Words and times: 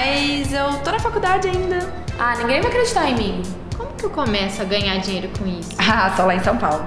Mas 0.00 0.50
eu 0.50 0.78
tô 0.82 0.92
na 0.92 0.98
faculdade 0.98 1.46
ainda. 1.46 1.92
Ah, 2.18 2.34
ninguém 2.38 2.62
vai 2.62 2.70
acreditar 2.70 3.10
em 3.10 3.14
mim. 3.14 3.42
Como 3.76 3.92
que 3.92 4.04
eu 4.04 4.08
começo 4.10 4.62
a 4.62 4.64
ganhar 4.64 4.96
dinheiro 4.98 5.30
com 5.38 5.46
isso? 5.46 5.70
Ah, 5.78 6.10
só 6.16 6.24
lá 6.24 6.34
em 6.34 6.42
São 6.42 6.56
Paulo. 6.56 6.86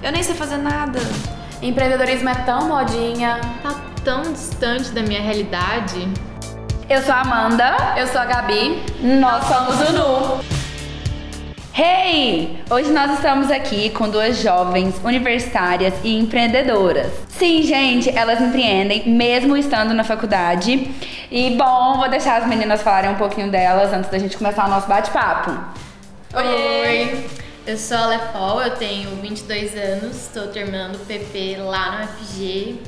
Eu 0.00 0.12
nem 0.12 0.22
sei 0.22 0.36
fazer 0.36 0.58
nada. 0.58 1.00
Empreendedorismo 1.60 2.28
é 2.28 2.34
tão 2.34 2.68
modinha. 2.68 3.40
Tá 3.64 3.74
tão 4.04 4.22
distante 4.22 4.90
da 4.90 5.02
minha 5.02 5.20
realidade. 5.20 6.08
Eu 6.88 7.02
sou 7.02 7.12
a 7.12 7.22
Amanda. 7.22 7.94
Eu 7.96 8.06
sou 8.06 8.20
a 8.20 8.26
Gabi. 8.26 8.80
Nós 9.00 9.44
somos 9.44 9.88
o 9.88 9.92
Nu. 9.92 10.51
Hey! 11.74 12.62
Hoje 12.70 12.90
nós 12.90 13.14
estamos 13.14 13.50
aqui 13.50 13.88
com 13.88 14.06
duas 14.06 14.42
jovens 14.42 15.00
universitárias 15.02 15.94
e 16.04 16.18
empreendedoras. 16.18 17.10
Sim, 17.30 17.62
gente, 17.62 18.10
elas 18.10 18.42
empreendem 18.42 19.08
mesmo 19.08 19.56
estando 19.56 19.94
na 19.94 20.04
faculdade. 20.04 20.90
E 21.30 21.56
bom, 21.56 21.96
vou 21.96 22.10
deixar 22.10 22.42
as 22.42 22.46
meninas 22.46 22.82
falarem 22.82 23.12
um 23.12 23.14
pouquinho 23.14 23.50
delas 23.50 23.90
antes 23.90 24.10
da 24.10 24.18
gente 24.18 24.36
começar 24.36 24.66
o 24.66 24.68
nosso 24.68 24.86
bate-papo. 24.86 25.50
Oi! 26.34 27.26
Eu 27.66 27.78
sou 27.78 27.96
a 27.96 28.06
Lefol, 28.06 28.62
eu 28.62 28.76
tenho 28.76 29.08
22 29.22 29.74
anos, 29.74 30.26
estou 30.26 30.48
terminando 30.48 30.96
o 30.96 31.06
PP 31.06 31.56
lá 31.56 32.02
no 32.02 32.08
FG. 32.08 32.80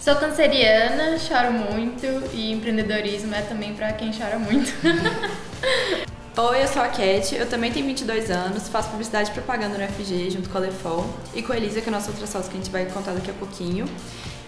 Sou 0.00 0.16
canceriana, 0.16 1.18
choro 1.18 1.52
muito 1.52 2.06
e 2.32 2.52
empreendedorismo 2.52 3.34
é 3.34 3.42
também 3.42 3.74
para 3.74 3.92
quem 3.92 4.10
chora 4.10 4.38
muito. 4.38 4.72
Oi, 6.36 6.62
eu 6.62 6.68
sou 6.68 6.80
a 6.80 6.86
Cat, 6.86 7.34
eu 7.34 7.48
também 7.50 7.72
tenho 7.72 7.84
22 7.86 8.30
anos, 8.30 8.68
faço 8.68 8.88
publicidade 8.88 9.30
e 9.30 9.34
propaganda 9.34 9.76
no 9.76 9.92
FG 9.92 10.30
junto 10.30 10.48
com 10.48 10.58
a 10.58 10.60
Lefol 10.60 11.04
e 11.34 11.42
com 11.42 11.52
a 11.52 11.56
Elisa, 11.56 11.80
que 11.80 11.88
é 11.88 11.92
a 11.92 11.96
nossa 11.96 12.08
outra 12.08 12.24
sócia 12.24 12.48
que 12.48 12.56
a 12.56 12.60
gente 12.60 12.70
vai 12.70 12.86
contar 12.86 13.14
daqui 13.14 13.32
a 13.32 13.34
pouquinho. 13.34 13.84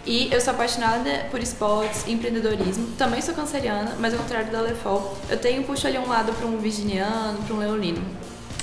E 0.07 0.33
eu 0.33 0.41
sou 0.41 0.55
apaixonada 0.55 1.27
por 1.33 1.41
esportes 1.41 2.07
empreendedorismo. 2.07 2.87
Também 2.97 3.21
sou 3.21 3.35
canceriana, 3.35 3.97
mas 3.99 4.15
ao 4.15 4.21
contrário 4.21 4.53
da 4.53 4.61
Lefol, 4.61 5.17
eu 5.29 5.37
tenho 5.37 5.65
puxo 5.65 5.89
ali 5.89 5.99
um 5.99 6.09
lado 6.09 6.33
para 6.33 6.47
um 6.47 6.57
virginiano, 6.59 7.43
para 7.43 7.55
um 7.55 7.59
leonino. 7.59 8.01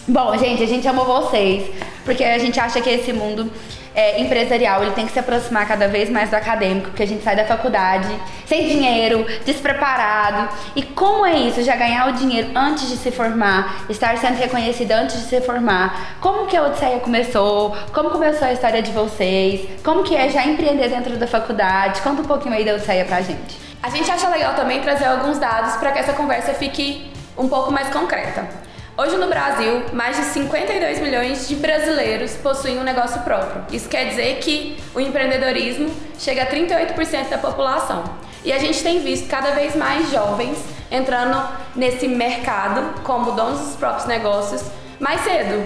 Bom, 0.09 0.35
gente, 0.39 0.63
a 0.63 0.65
gente 0.65 0.88
amou 0.88 1.05
vocês, 1.05 1.69
porque 2.03 2.23
a 2.23 2.39
gente 2.39 2.59
acha 2.59 2.81
que 2.81 2.89
esse 2.89 3.13
mundo 3.13 3.52
é, 3.93 4.19
empresarial 4.19 4.81
ele 4.81 4.93
tem 4.93 5.05
que 5.05 5.11
se 5.11 5.19
aproximar 5.19 5.67
cada 5.67 5.88
vez 5.88 6.09
mais 6.09 6.31
do 6.31 6.35
acadêmico, 6.35 6.88
porque 6.88 7.03
a 7.03 7.05
gente 7.05 7.23
sai 7.23 7.35
da 7.35 7.45
faculdade 7.45 8.07
sem 8.47 8.67
dinheiro, 8.67 9.23
despreparado. 9.45 10.49
E 10.75 10.81
como 10.81 11.27
é 11.27 11.37
isso? 11.37 11.61
Já 11.61 11.75
ganhar 11.75 12.09
o 12.09 12.13
dinheiro 12.13 12.49
antes 12.55 12.89
de 12.89 12.97
se 12.97 13.11
formar, 13.11 13.85
estar 13.87 14.17
sendo 14.17 14.39
reconhecida 14.39 14.99
antes 14.99 15.15
de 15.15 15.27
se 15.27 15.41
formar. 15.41 16.17
Como 16.19 16.47
que 16.47 16.57
a 16.57 16.63
Odisseia 16.63 16.97
começou? 17.02 17.77
Como 17.93 18.09
começou 18.09 18.47
a 18.47 18.52
história 18.52 18.81
de 18.81 18.89
vocês? 18.89 19.69
Como 19.83 20.02
que 20.02 20.15
é 20.15 20.27
já 20.27 20.43
empreender 20.43 20.89
dentro 20.89 21.17
da 21.17 21.27
faculdade? 21.27 22.02
Conta 22.02 22.23
um 22.23 22.25
pouquinho 22.25 22.55
aí 22.55 22.65
da 22.65 22.73
Odisseia 22.73 23.05
pra 23.05 23.21
gente. 23.21 23.59
A 23.83 23.91
gente 23.91 24.09
acha 24.09 24.27
legal 24.27 24.55
também 24.55 24.81
trazer 24.81 25.05
alguns 25.05 25.37
dados 25.37 25.75
para 25.75 25.91
que 25.91 25.99
essa 25.99 26.13
conversa 26.13 26.52
fique 26.55 27.11
um 27.37 27.47
pouco 27.47 27.71
mais 27.71 27.89
concreta. 27.89 28.69
Hoje 29.00 29.16
no 29.16 29.28
Brasil, 29.28 29.81
mais 29.94 30.17
de 30.17 30.23
52 30.23 31.00
milhões 31.00 31.47
de 31.47 31.55
brasileiros 31.55 32.33
possuem 32.33 32.80
um 32.80 32.83
negócio 32.83 33.22
próprio. 33.22 33.64
Isso 33.72 33.88
quer 33.88 34.09
dizer 34.09 34.39
que 34.39 34.78
o 34.94 35.00
empreendedorismo 35.00 35.89
chega 36.19 36.44
a 36.44 36.45
38% 36.45 37.30
da 37.30 37.38
população. 37.38 38.03
E 38.44 38.52
a 38.52 38.59
gente 38.59 38.83
tem 38.83 39.00
visto 39.00 39.30
cada 39.30 39.52
vez 39.52 39.73
mais 39.73 40.11
jovens 40.11 40.58
entrando 40.92 41.42
nesse 41.77 42.09
mercado 42.09 43.02
como 43.03 43.31
donos 43.31 43.61
dos 43.61 43.75
próprios 43.77 44.05
negócios 44.05 44.64
mais 45.00 45.22
cedo. 45.22 45.66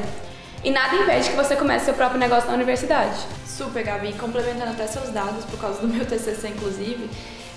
E 0.64 0.70
nada 0.70 0.96
impede 0.96 1.32
que 1.32 1.36
você 1.36 1.56
comece 1.56 1.86
seu 1.86 1.96
próprio 1.96 2.20
negócio 2.20 2.48
na 2.50 2.54
universidade. 2.54 3.18
Super, 3.48 3.84
Gabi. 3.84 4.14
Complementando 4.14 4.74
até 4.74 4.86
seus 4.86 5.10
dados, 5.10 5.44
por 5.46 5.60
causa 5.60 5.82
do 5.82 5.88
meu 5.88 6.06
TCC, 6.06 6.50
inclusive, 6.50 7.10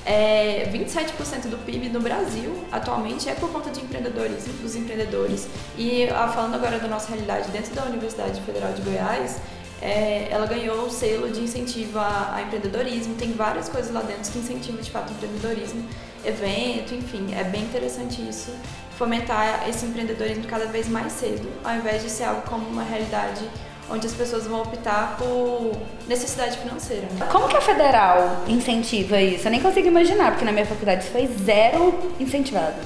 é, 0.06 0.70
27% 0.72 1.48
do 1.48 1.58
PIB 1.66 1.88
no 1.88 2.00
Brasil 2.00 2.64
atualmente 2.70 3.28
é 3.28 3.34
por 3.34 3.50
conta 3.50 3.70
de 3.70 3.80
empreendedorismo, 3.80 4.52
dos 4.62 4.76
empreendedores. 4.76 5.48
E 5.76 6.04
ah, 6.04 6.28
falando 6.28 6.54
agora 6.54 6.78
da 6.78 6.86
nossa 6.86 7.08
realidade 7.08 7.50
dentro 7.50 7.74
da 7.74 7.82
Universidade 7.84 8.40
Federal 8.42 8.72
de 8.72 8.82
Goiás, 8.82 9.40
é, 9.82 10.28
ela 10.30 10.46
ganhou 10.46 10.86
o 10.86 10.90
selo 10.90 11.28
de 11.28 11.40
incentivo 11.40 11.98
a, 11.98 12.36
a, 12.36 12.42
empreendedorismo. 12.42 13.16
Tem 13.16 13.32
várias 13.32 13.68
coisas 13.68 13.92
lá 13.92 14.00
dentro 14.00 14.30
que 14.30 14.38
incentivam 14.38 14.80
de 14.80 14.92
fato 14.92 15.10
o 15.10 15.12
empreendedorismo, 15.12 15.84
evento, 16.24 16.94
enfim, 16.94 17.34
é 17.34 17.42
bem 17.42 17.64
interessante 17.64 18.22
isso. 18.22 18.54
Fomentar 18.96 19.68
esse 19.68 19.84
empreendedorismo 19.86 20.44
cada 20.44 20.66
vez 20.66 20.88
mais 20.88 21.12
cedo, 21.14 21.48
ao 21.64 21.74
invés 21.74 22.02
de 22.02 22.10
ser 22.10 22.24
algo 22.24 22.42
como 22.42 22.66
uma 22.68 22.84
realidade 22.84 23.44
onde 23.90 24.06
as 24.06 24.12
pessoas 24.12 24.46
vão 24.46 24.62
optar 24.62 25.16
por 25.18 25.72
necessidade 26.08 26.58
financeira. 26.58 27.06
Como 27.30 27.48
que 27.48 27.56
a 27.56 27.60
federal 27.60 28.44
incentiva 28.48 29.20
isso? 29.20 29.46
Eu 29.46 29.50
nem 29.50 29.60
consigo 29.60 29.86
imaginar, 29.86 30.32
porque 30.32 30.44
na 30.44 30.52
minha 30.52 30.66
faculdade 30.66 31.04
isso 31.04 31.12
foi 31.12 31.26
zero 31.26 32.12
incentivado. 32.18 32.76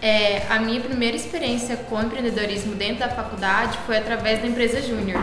É, 0.00 0.42
a 0.50 0.58
minha 0.58 0.80
primeira 0.80 1.16
experiência 1.16 1.76
com 1.76 2.00
empreendedorismo 2.00 2.74
dentro 2.74 3.00
da 3.00 3.08
faculdade 3.08 3.78
foi 3.86 3.96
através 3.96 4.40
da 4.40 4.48
empresa 4.48 4.82
Júnior, 4.82 5.20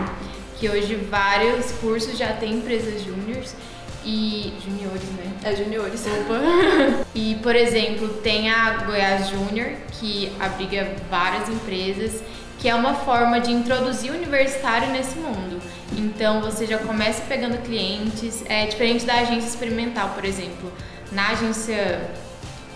que 0.58 0.70
hoje 0.70 0.94
vários 0.94 1.72
cursos 1.72 2.16
já 2.16 2.32
têm 2.32 2.54
empresas 2.54 3.02
júniores 3.02 3.54
e 4.04 4.54
juniores, 4.64 5.02
né? 5.16 5.32
É 5.44 5.54
juniores. 5.54 6.02
Opa. 6.06 7.04
e 7.14 7.34
por 7.42 7.54
exemplo, 7.54 8.08
tem 8.22 8.50
a 8.50 8.78
Goiás 8.84 9.28
Júnior, 9.28 9.72
que 9.98 10.32
abriga 10.40 10.94
várias 11.10 11.48
empresas 11.48 12.22
que 12.60 12.68
é 12.68 12.74
uma 12.74 12.94
forma 12.94 13.40
de 13.40 13.50
introduzir 13.50 14.12
o 14.12 14.14
universitário 14.14 14.90
nesse 14.90 15.18
mundo. 15.18 15.60
Então 15.96 16.40
você 16.42 16.66
já 16.66 16.78
começa 16.78 17.22
pegando 17.22 17.58
clientes, 17.62 18.44
é 18.48 18.66
diferente 18.66 19.04
da 19.04 19.14
agência 19.14 19.48
experimental, 19.48 20.10
por 20.10 20.24
exemplo. 20.24 20.70
Na 21.10 21.30
agência 21.30 22.10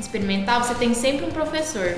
experimental 0.00 0.62
você 0.62 0.74
tem 0.74 0.94
sempre 0.94 1.26
um 1.26 1.30
professor. 1.30 1.96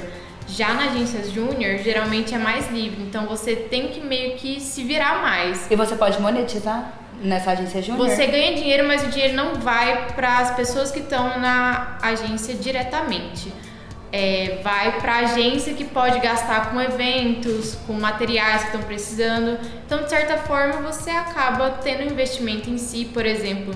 Já 0.49 0.75
na 0.75 0.85
agência 0.85 1.25
júnior, 1.31 1.79
geralmente 1.79 2.35
é 2.35 2.39
mais 2.39 2.71
livre, 2.71 3.03
então 3.03 3.27
você 3.27 3.57
tem 3.57 3.89
que 3.89 4.01
meio 4.01 4.37
que 4.37 4.61
se 4.61 4.85
virar 4.85 5.23
mais. 5.23 5.69
E 5.71 5.77
você 5.77 5.97
pode 5.97 6.21
monetizar 6.21 6.93
nessa 7.21 7.53
agência 7.53 7.83
júnior? 7.83 8.09
Você 8.09 8.27
ganha 8.27 8.55
dinheiro, 8.55 8.87
mas 8.87 9.05
o 9.05 9.09
dinheiro 9.09 9.35
não 9.35 9.55
vai 9.55 10.09
para 10.15 10.39
as 10.39 10.55
pessoas 10.55 10.91
que 10.91 11.01
estão 11.01 11.39
na 11.39 11.99
agência 12.03 12.55
diretamente 12.55 13.53
é, 14.13 14.61
vai 14.63 15.01
para 15.01 15.19
agência 15.19 15.75
que 15.75 15.85
pode 15.85 16.21
gastar 16.21 16.71
com 16.71 16.81
eventos, 16.81 17.77
com 17.87 17.93
materiais 17.95 18.63
que 18.63 18.67
estão 18.69 18.83
precisando. 18.83 19.59
Então, 19.85 20.03
de 20.05 20.11
certa 20.11 20.39
forma, 20.39 20.81
você 20.81 21.11
acaba 21.11 21.71
tendo 21.83 22.05
investimento 22.05 22.71
em 22.71 22.79
si, 22.79 23.07
por 23.07 23.27
exemplo. 23.27 23.75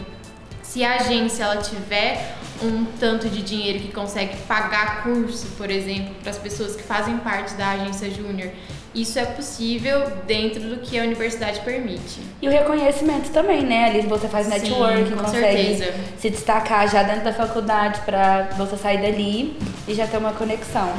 Se 0.63 0.85
a 0.85 0.97
agência 0.97 1.43
ela 1.43 1.57
tiver 1.57 2.37
um 2.63 2.85
tanto 2.99 3.29
de 3.29 3.43
dinheiro 3.43 3.81
que 3.81 3.93
consegue 3.93 4.37
pagar 4.43 5.03
curso, 5.03 5.49
por 5.57 5.71
exemplo, 5.71 6.15
para 6.23 6.31
as 6.31 6.39
pessoas 6.39 6.77
que 6.77 6.83
fazem 6.83 7.19
parte 7.19 7.55
da 7.55 7.71
agência 7.71 8.11
júnior, 8.11 8.51
isso 8.95 9.19
é 9.19 9.25
possível 9.25 10.11
dentro 10.27 10.61
do 10.62 10.77
que 10.78 10.99
a 10.99 11.03
universidade 11.03 11.61
permite. 11.61 12.21
E 12.43 12.49
o 12.49 12.51
reconhecimento 12.51 13.31
também, 13.31 13.62
né? 13.62 13.84
Ali 13.87 14.01
você 14.03 14.28
faz 14.28 14.47
Sim, 14.47 14.53
networking, 14.53 15.17
consegue 15.17 15.77
certeza. 15.77 15.95
se 16.19 16.31
destacar 16.31 16.91
já 16.91 17.03
dentro 17.03 17.25
da 17.25 17.33
faculdade 17.33 18.00
para 18.00 18.50
você 18.56 18.77
sair 18.77 19.00
dali 19.00 19.56
e 19.87 19.95
já 19.95 20.06
ter 20.06 20.17
uma 20.17 20.33
conexão. 20.33 20.93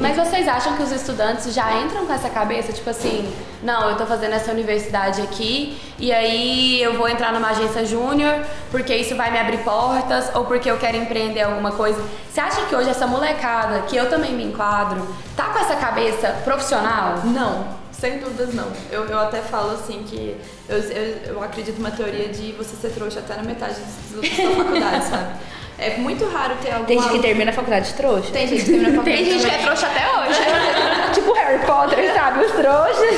Mas 0.00 0.16
vocês 0.16 0.48
acham 0.48 0.76
que 0.76 0.82
os 0.82 0.90
estudantes 0.90 1.52
já 1.54 1.76
entram 1.76 2.06
com 2.06 2.12
essa 2.12 2.30
cabeça, 2.30 2.72
tipo 2.72 2.88
assim, 2.88 3.30
não, 3.62 3.90
eu 3.90 3.98
tô 3.98 4.06
fazendo 4.06 4.32
essa 4.32 4.50
universidade 4.50 5.20
aqui 5.20 5.78
e 5.98 6.10
aí 6.10 6.82
eu 6.82 6.94
vou 6.94 7.06
entrar 7.06 7.30
numa 7.34 7.50
agência 7.50 7.84
júnior 7.84 8.42
porque 8.70 8.96
isso 8.96 9.14
vai 9.14 9.30
me 9.30 9.38
abrir 9.38 9.58
portas 9.58 10.34
ou 10.34 10.46
porque 10.46 10.70
eu 10.70 10.78
quero 10.78 10.96
empreender 10.96 11.42
alguma 11.42 11.72
coisa. 11.72 12.02
Você 12.32 12.40
acha 12.40 12.62
que 12.62 12.74
hoje 12.74 12.88
essa 12.88 13.06
molecada, 13.06 13.82
que 13.82 13.94
eu 13.94 14.08
também 14.08 14.32
me 14.32 14.44
enquadro, 14.44 15.06
tá 15.36 15.50
com 15.50 15.58
essa 15.58 15.76
cabeça 15.76 16.28
profissional? 16.44 17.18
Não, 17.24 17.68
sem 17.92 18.18
dúvidas 18.18 18.54
não. 18.54 18.72
Eu, 18.90 19.04
eu 19.04 19.18
até 19.20 19.42
falo 19.42 19.72
assim 19.72 20.02
que 20.04 20.34
eu, 20.66 20.78
eu, 20.78 21.34
eu 21.34 21.42
acredito 21.42 21.76
numa 21.76 21.90
teoria 21.90 22.28
de 22.28 22.52
você 22.52 22.74
ser 22.74 22.94
trouxa 22.94 23.18
até 23.18 23.36
na 23.36 23.42
metade 23.42 23.74
da 23.74 24.22
faculdade, 24.56 25.04
sabe? 25.04 25.34
É 25.80 25.96
muito 25.96 26.28
raro 26.28 26.54
ter 26.56 26.72
alguma... 26.72 26.86
Tem 26.86 27.00
gente 27.00 27.12
que 27.12 27.18
termina 27.20 27.50
a 27.50 27.54
faculdade 27.54 27.94
trouxa. 27.94 28.30
Tem 28.30 28.46
gente 28.46 28.64
que 28.64 28.70
termina 28.70 28.88
a 28.88 28.92
faculdade 28.96 29.16
Tem 29.16 29.30
gente 29.30 29.46
que 29.46 29.54
é 29.54 29.58
trouxa 29.58 29.86
até 29.86 30.20
hoje. 30.20 30.40
tipo 31.14 31.32
Harry 31.32 31.64
Potter, 31.64 32.14
sabe? 32.14 32.44
Os 32.44 32.52
trouxas. 32.52 33.10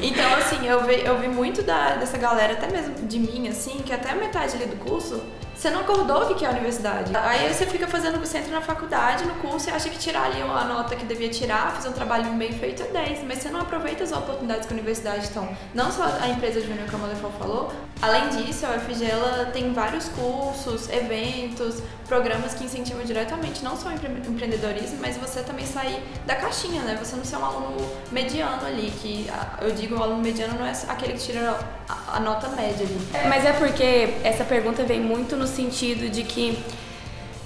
Então, 0.00 0.34
assim, 0.34 0.66
eu 0.68 0.84
vi, 0.84 1.04
eu 1.04 1.18
vi 1.18 1.28
muito 1.28 1.62
da, 1.62 1.96
dessa 1.96 2.16
galera, 2.16 2.52
até 2.52 2.68
mesmo 2.68 2.94
de 3.06 3.18
mim, 3.18 3.48
assim, 3.48 3.78
que 3.84 3.92
até 3.92 4.10
a 4.10 4.14
metade 4.14 4.54
ali 4.54 4.66
do 4.66 4.76
curso, 4.76 5.20
você 5.62 5.70
não 5.70 5.82
acordou 5.82 6.22
o 6.24 6.34
que 6.34 6.44
é 6.44 6.48
a 6.48 6.50
universidade. 6.50 7.12
Aí 7.16 7.54
você 7.54 7.64
fica 7.66 7.86
fazendo, 7.86 8.18
você 8.18 8.38
entra 8.38 8.50
na 8.50 8.60
faculdade, 8.60 9.24
no 9.24 9.34
curso, 9.36 9.70
e 9.70 9.72
acha 9.72 9.88
que 9.88 9.96
tirar 9.96 10.24
ali 10.24 10.42
a 10.42 10.64
nota 10.64 10.96
que 10.96 11.06
devia 11.06 11.28
tirar, 11.28 11.70
fazer 11.76 11.88
um 11.88 11.92
trabalho 11.92 12.24
bem 12.32 12.50
feito 12.52 12.82
é 12.82 12.86
10, 12.86 13.22
mas 13.22 13.38
você 13.38 13.48
não 13.48 13.60
aproveita 13.60 14.02
as 14.02 14.10
oportunidades 14.10 14.66
que 14.66 14.72
a 14.72 14.76
universidade 14.76 15.22
estão. 15.26 15.48
Não 15.72 15.92
só 15.92 16.02
a 16.20 16.28
empresa 16.28 16.60
júnior, 16.60 16.90
como 16.90 17.04
a 17.04 17.08
Lefol 17.10 17.30
falou, 17.38 17.72
além 18.00 18.28
disso, 18.30 18.66
a 18.66 18.70
UFG 18.70 19.04
ela 19.08 19.50
tem 19.52 19.72
vários 19.72 20.08
cursos, 20.08 20.88
eventos, 20.90 21.80
programas 22.08 22.54
que 22.54 22.64
incentivam 22.64 23.04
diretamente 23.04 23.62
não 23.62 23.76
só 23.76 23.88
o 23.88 23.92
empre- 23.92 24.10
empreendedorismo, 24.28 24.98
mas 25.00 25.16
você 25.16 25.42
também 25.42 25.64
sair 25.64 26.02
da 26.26 26.34
caixinha, 26.34 26.82
né? 26.82 26.98
Você 27.02 27.14
não 27.14 27.24
ser 27.24 27.36
um 27.36 27.44
aluno 27.44 27.76
mediano 28.10 28.66
ali, 28.66 28.90
que 29.00 29.30
eu 29.60 29.70
digo 29.70 29.94
o 29.96 30.02
aluno 30.02 30.20
mediano 30.20 30.58
não 30.58 30.66
é 30.66 30.72
aquele 30.88 31.12
que 31.14 31.20
tira 31.20 31.56
a, 31.88 32.20
nota 32.20 32.48
média 32.48 32.84
ali. 32.84 33.28
Mas 33.28 33.46
é 33.46 33.52
porque 33.52 34.14
essa 34.24 34.44
pergunta 34.44 34.82
vem 34.82 35.00
muito 35.00 35.36
no 35.36 35.46
sentido 35.52 36.10
de 36.10 36.22
que 36.22 36.58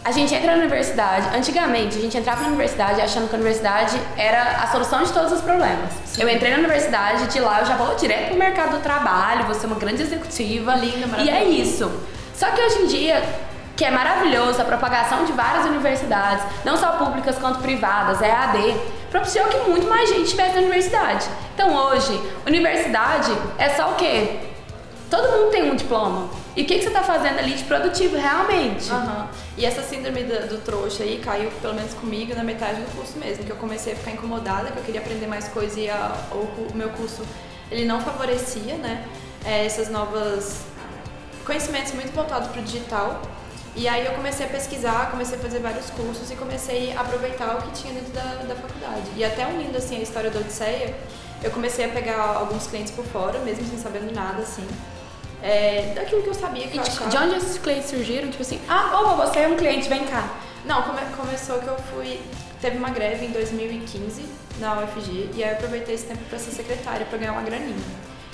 a 0.07 0.13
gente 0.13 0.33
entra 0.33 0.53
na 0.53 0.59
universidade, 0.59 1.37
antigamente 1.37 1.99
a 1.99 2.01
gente 2.01 2.17
entrava 2.17 2.43
na 2.43 2.47
universidade 2.47 3.01
achando 3.01 3.29
que 3.29 3.35
a 3.35 3.39
universidade 3.39 4.01
era 4.17 4.63
a 4.63 4.69
solução 4.69 5.03
de 5.03 5.13
todos 5.13 5.33
os 5.33 5.41
problemas. 5.41 5.91
Sim. 6.05 6.23
Eu 6.23 6.29
entrei 6.29 6.53
na 6.53 6.59
universidade, 6.59 7.27
de 7.27 7.41
lá 7.41 7.59
eu 7.59 7.67
já 7.67 7.77
vou 7.77 7.93
direto 7.97 8.29
pro 8.29 8.39
mercado 8.39 8.77
do 8.77 8.83
trabalho, 8.85 9.47
vou 9.47 9.55
ser 9.57 9.67
uma 9.67 9.75
grande 9.75 10.03
executiva. 10.03 10.77
Linda, 10.77 11.09
E 11.23 11.29
é 11.29 11.43
isso. 11.43 11.91
Só 12.33 12.47
que 12.53 12.63
hoje 12.63 12.83
em 12.83 12.87
dia, 12.87 13.21
que 13.77 13.85
é 13.85 13.91
maravilhoso, 13.91 14.63
a 14.63 14.65
propagação 14.65 15.25
de 15.25 15.33
várias 15.33 15.67
universidades, 15.67 16.45
não 16.65 16.77
só 16.77 16.93
públicas 16.93 17.37
quanto 17.39 17.59
privadas, 17.59 18.23
EAD, 18.23 18.77
propiciou 19.11 19.47
que 19.49 19.59
muito 19.69 19.89
mais 19.89 20.09
gente 20.09 20.23
estivesse 20.23 20.55
na 20.55 20.61
universidade. 20.61 21.27
Então 21.53 21.75
hoje, 21.75 22.17
universidade 22.47 23.37
é 23.59 23.71
só 23.71 23.91
o 23.91 23.95
quê? 23.97 24.39
Todo 25.11 25.33
mundo 25.33 25.51
tem 25.51 25.69
um 25.69 25.75
diploma. 25.75 26.46
E 26.57 26.63
o 26.63 26.65
que, 26.65 26.77
que 26.77 26.83
você 26.83 26.89
está 26.89 27.03
fazendo 27.03 27.39
ali 27.39 27.53
de 27.53 27.65
produtivo 27.65 28.17
realmente? 28.17 28.91
Uhum. 28.91 29.27
E 29.59 29.67
essa 29.67 29.83
síndrome 29.83 30.25
do, 30.25 30.49
do, 30.49 30.59
trouxa 30.63 31.03
aí 31.03 31.21
caiu, 31.23 31.51
pelo 31.61 31.75
menos 31.75 31.93
comigo, 31.93 32.35
na 32.35 32.43
metade 32.43 32.81
do 32.81 32.97
curso 32.97 33.19
mesmo, 33.19 33.45
que 33.45 33.51
eu 33.51 33.57
comecei 33.57 33.93
a 33.93 33.97
ficar 33.97 34.13
incomodada, 34.13 34.71
que 34.71 34.79
eu 34.79 34.83
queria 34.83 35.03
aprender 35.03 35.27
mais 35.27 35.49
coisas 35.49 35.77
e 35.77 35.91
a, 35.91 36.17
o, 36.33 36.37
o, 36.37 36.73
meu 36.75 36.89
curso 36.91 37.23
ele 37.71 37.85
não 37.85 38.01
favorecia, 38.01 38.75
né? 38.77 39.05
É, 39.45 39.67
essas 39.67 39.91
novas 39.91 40.63
conhecimentos 41.45 41.93
muito 41.93 42.13
voltados 42.15 42.49
para 42.49 42.63
o 42.63 42.65
digital. 42.65 43.21
E 43.75 43.87
aí 43.87 44.07
eu 44.07 44.13
comecei 44.13 44.47
a 44.47 44.49
pesquisar, 44.49 45.11
comecei 45.11 45.37
a 45.37 45.41
fazer 45.41 45.59
vários 45.59 45.91
cursos 45.91 46.31
e 46.31 46.37
comecei 46.37 46.97
a 46.97 47.03
aproveitar 47.03 47.55
o 47.59 47.63
que 47.63 47.73
tinha 47.83 47.93
dentro 47.93 48.15
da, 48.15 48.23
da 48.23 48.55
faculdade. 48.55 49.11
E 49.15 49.23
até 49.23 49.47
unindo 49.47 49.77
assim 49.77 49.99
a 49.99 50.01
história 50.01 50.31
da 50.31 50.41
Odisseia, 50.41 50.95
eu 51.43 51.51
comecei 51.51 51.85
a 51.85 51.89
pegar 51.91 52.19
alguns 52.19 52.67
clientes 52.67 52.93
por 52.93 53.05
fora, 53.05 53.39
mesmo 53.41 53.69
sem 53.69 53.79
sabendo 53.79 54.11
nada 54.15 54.41
assim 54.41 54.67
é, 55.43 55.93
daquilo 55.95 56.23
que 56.23 56.29
eu 56.29 56.35
sabia 56.35 56.67
que 56.67 56.75
e, 56.75 56.77
eu 56.79 56.83
achava. 56.83 57.11
De 57.11 57.17
onde 57.17 57.37
esses 57.37 57.59
clientes 57.59 57.91
surgiram? 57.91 58.29
Tipo 58.31 58.43
assim, 58.43 58.61
ah, 58.69 59.01
opa, 59.01 59.27
você 59.27 59.41
é 59.41 59.49
um 59.49 59.57
cliente, 59.57 59.89
vem 59.89 60.05
cá. 60.05 60.29
Não, 60.65 60.83
come, 60.83 61.01
começou 61.17 61.59
que 61.59 61.69
eu 61.69 61.77
fui. 61.95 62.21
Teve 62.61 62.79
uma 62.79 62.91
greve 62.91 63.27
em 63.27 63.31
2015 63.31 64.25
na 64.59 64.81
UFG 64.81 65.31
e 65.35 65.45
aí 65.45 65.51
eu 65.51 65.57
aproveitei 65.57 65.95
esse 65.95 66.07
tempo 66.07 66.25
para 66.29 66.39
ser 66.39 66.51
secretária, 66.51 67.07
para 67.07 67.19
ganhar 67.19 67.33
uma 67.33 67.43
graninha. 67.43 67.77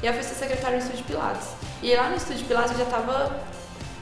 E 0.03 0.09
aí 0.09 0.15
eu 0.15 0.15
fui 0.15 0.23
ser 0.23 0.35
secretária 0.35 0.79
no 0.79 0.83
Estúdio 0.83 1.05
Pilates. 1.05 1.49
E 1.83 1.95
lá 1.95 2.09
no 2.09 2.17
Estúdio 2.17 2.47
Pilates 2.47 2.73
eu 2.73 2.79
já 2.79 2.85
estava 2.85 3.41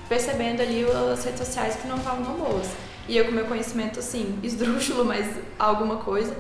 percebendo 0.08 0.60
ali 0.60 0.84
as 1.12 1.24
redes 1.24 1.38
sociais 1.38 1.76
que 1.76 1.88
não 1.88 1.96
estavam 1.96 2.24
tão 2.24 2.34
boas. 2.34 2.66
E 3.08 3.16
eu 3.16 3.24
com 3.24 3.32
meu 3.32 3.46
conhecimento, 3.46 3.98
assim, 3.98 4.38
esdrúxulo, 4.42 5.04
mas 5.04 5.26
alguma 5.58 5.96
coisa, 5.96 6.36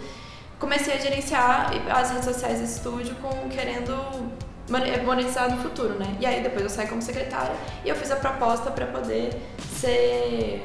comecei 0.58 0.94
a 0.94 0.98
gerenciar 0.98 1.72
as 1.90 2.10
redes 2.10 2.26
sociais 2.26 2.58
do 2.58 2.64
estúdio 2.64 3.14
com 3.16 3.48
querendo 3.48 4.30
monetizar 4.70 5.50
no 5.50 5.62
futuro, 5.62 5.94
né? 5.94 6.16
E 6.20 6.26
aí 6.26 6.42
depois 6.42 6.62
eu 6.62 6.70
saí 6.70 6.86
como 6.86 7.02
secretária 7.02 7.54
e 7.84 7.88
eu 7.88 7.96
fiz 7.96 8.10
a 8.10 8.16
proposta 8.16 8.70
para 8.70 8.86
poder 8.86 9.30
ser 9.78 10.64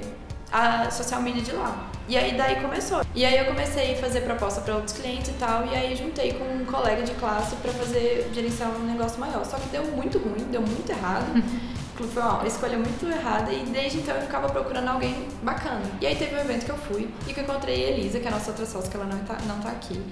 a 0.52 0.90
social 0.92 1.22
media 1.22 1.42
de 1.42 1.52
lá. 1.52 1.90
E 2.08 2.16
aí 2.16 2.38
daí 2.38 2.62
começou. 2.62 3.02
E 3.16 3.26
aí 3.26 3.38
eu 3.38 3.46
comecei 3.46 3.94
a 3.94 3.98
fazer 3.98 4.22
proposta 4.22 4.62
para 4.62 4.76
outros 4.76 4.94
clientes 4.96 5.30
e 5.30 5.34
tal, 5.34 5.66
e 5.66 5.76
aí 5.76 5.96
juntei 5.96 6.34
com 6.34 6.44
um 6.44 6.66
colega 6.66 7.02
de 7.02 7.14
classe 7.16 7.56
para 7.56 7.72
fazer 7.74 8.30
gerenciar 8.34 8.70
um 8.70 8.86
negócio 8.86 9.20
maior. 9.20 9.44
Só 9.44 9.58
que 9.58 9.68
deu 9.70 9.84
muito 9.86 10.20
ruim, 10.20 10.46
deu 10.52 10.62
muito 10.62 10.90
errado. 10.90 11.26
Foi 11.96 12.22
uma 12.22 12.46
escolha 12.46 12.78
muito 12.78 13.08
errada 13.08 13.54
e 13.54 13.64
desde 13.68 14.00
então 14.00 14.14
eu 14.16 14.22
ficava 14.24 14.50
procurando 14.50 14.90
alguém 14.90 15.30
bacana. 15.42 15.82
E 16.02 16.06
aí 16.06 16.16
teve 16.16 16.36
um 16.36 16.40
evento 16.40 16.66
que 16.66 16.72
eu 16.72 16.78
fui 16.78 17.10
e 17.26 17.34
que 17.34 17.40
eu 17.40 17.44
encontrei 17.46 17.86
a 17.86 17.90
Elisa, 17.92 18.20
que 18.20 18.26
é 18.26 18.28
a 18.28 18.32
nossa 18.32 18.52
outra 18.52 18.66
sócia, 18.66 18.92
que 18.92 18.98
ela 18.98 19.06
não 19.06 19.20
tá, 19.20 19.38
não 19.48 19.60
tá 19.60 19.70
aqui. 19.70 20.04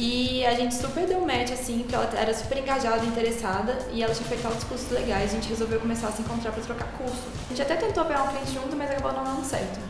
E 0.00 0.46
a 0.46 0.54
gente 0.54 0.76
super 0.76 1.08
deu 1.08 1.20
match, 1.22 1.50
assim, 1.50 1.80
porque 1.80 1.92
ela 1.92 2.08
era 2.16 2.32
super 2.32 2.56
engajada, 2.56 3.04
interessada, 3.04 3.76
e 3.92 4.00
ela 4.00 4.14
tinha 4.14 4.28
feito 4.28 4.46
altos 4.46 4.62
cursos 4.62 4.88
legais, 4.92 5.32
a 5.32 5.34
gente 5.34 5.48
resolveu 5.48 5.80
começar 5.80 6.06
a 6.06 6.12
se 6.12 6.22
encontrar 6.22 6.52
para 6.52 6.62
trocar 6.62 6.86
curso. 6.92 7.24
A 7.46 7.48
gente 7.48 7.62
até 7.62 7.74
tentou 7.74 8.04
pegar 8.04 8.22
um 8.22 8.28
cliente 8.28 8.52
junto, 8.52 8.76
mas 8.76 8.92
acabou 8.92 9.12
não 9.12 9.24
dando 9.24 9.44
certo. 9.44 9.80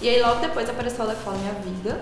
E 0.00 0.08
aí 0.08 0.20
logo 0.20 0.40
depois 0.40 0.68
apareceu 0.68 1.04
a 1.04 1.08
Lefola 1.08 1.38
Minha 1.38 1.52
Vida. 1.52 2.00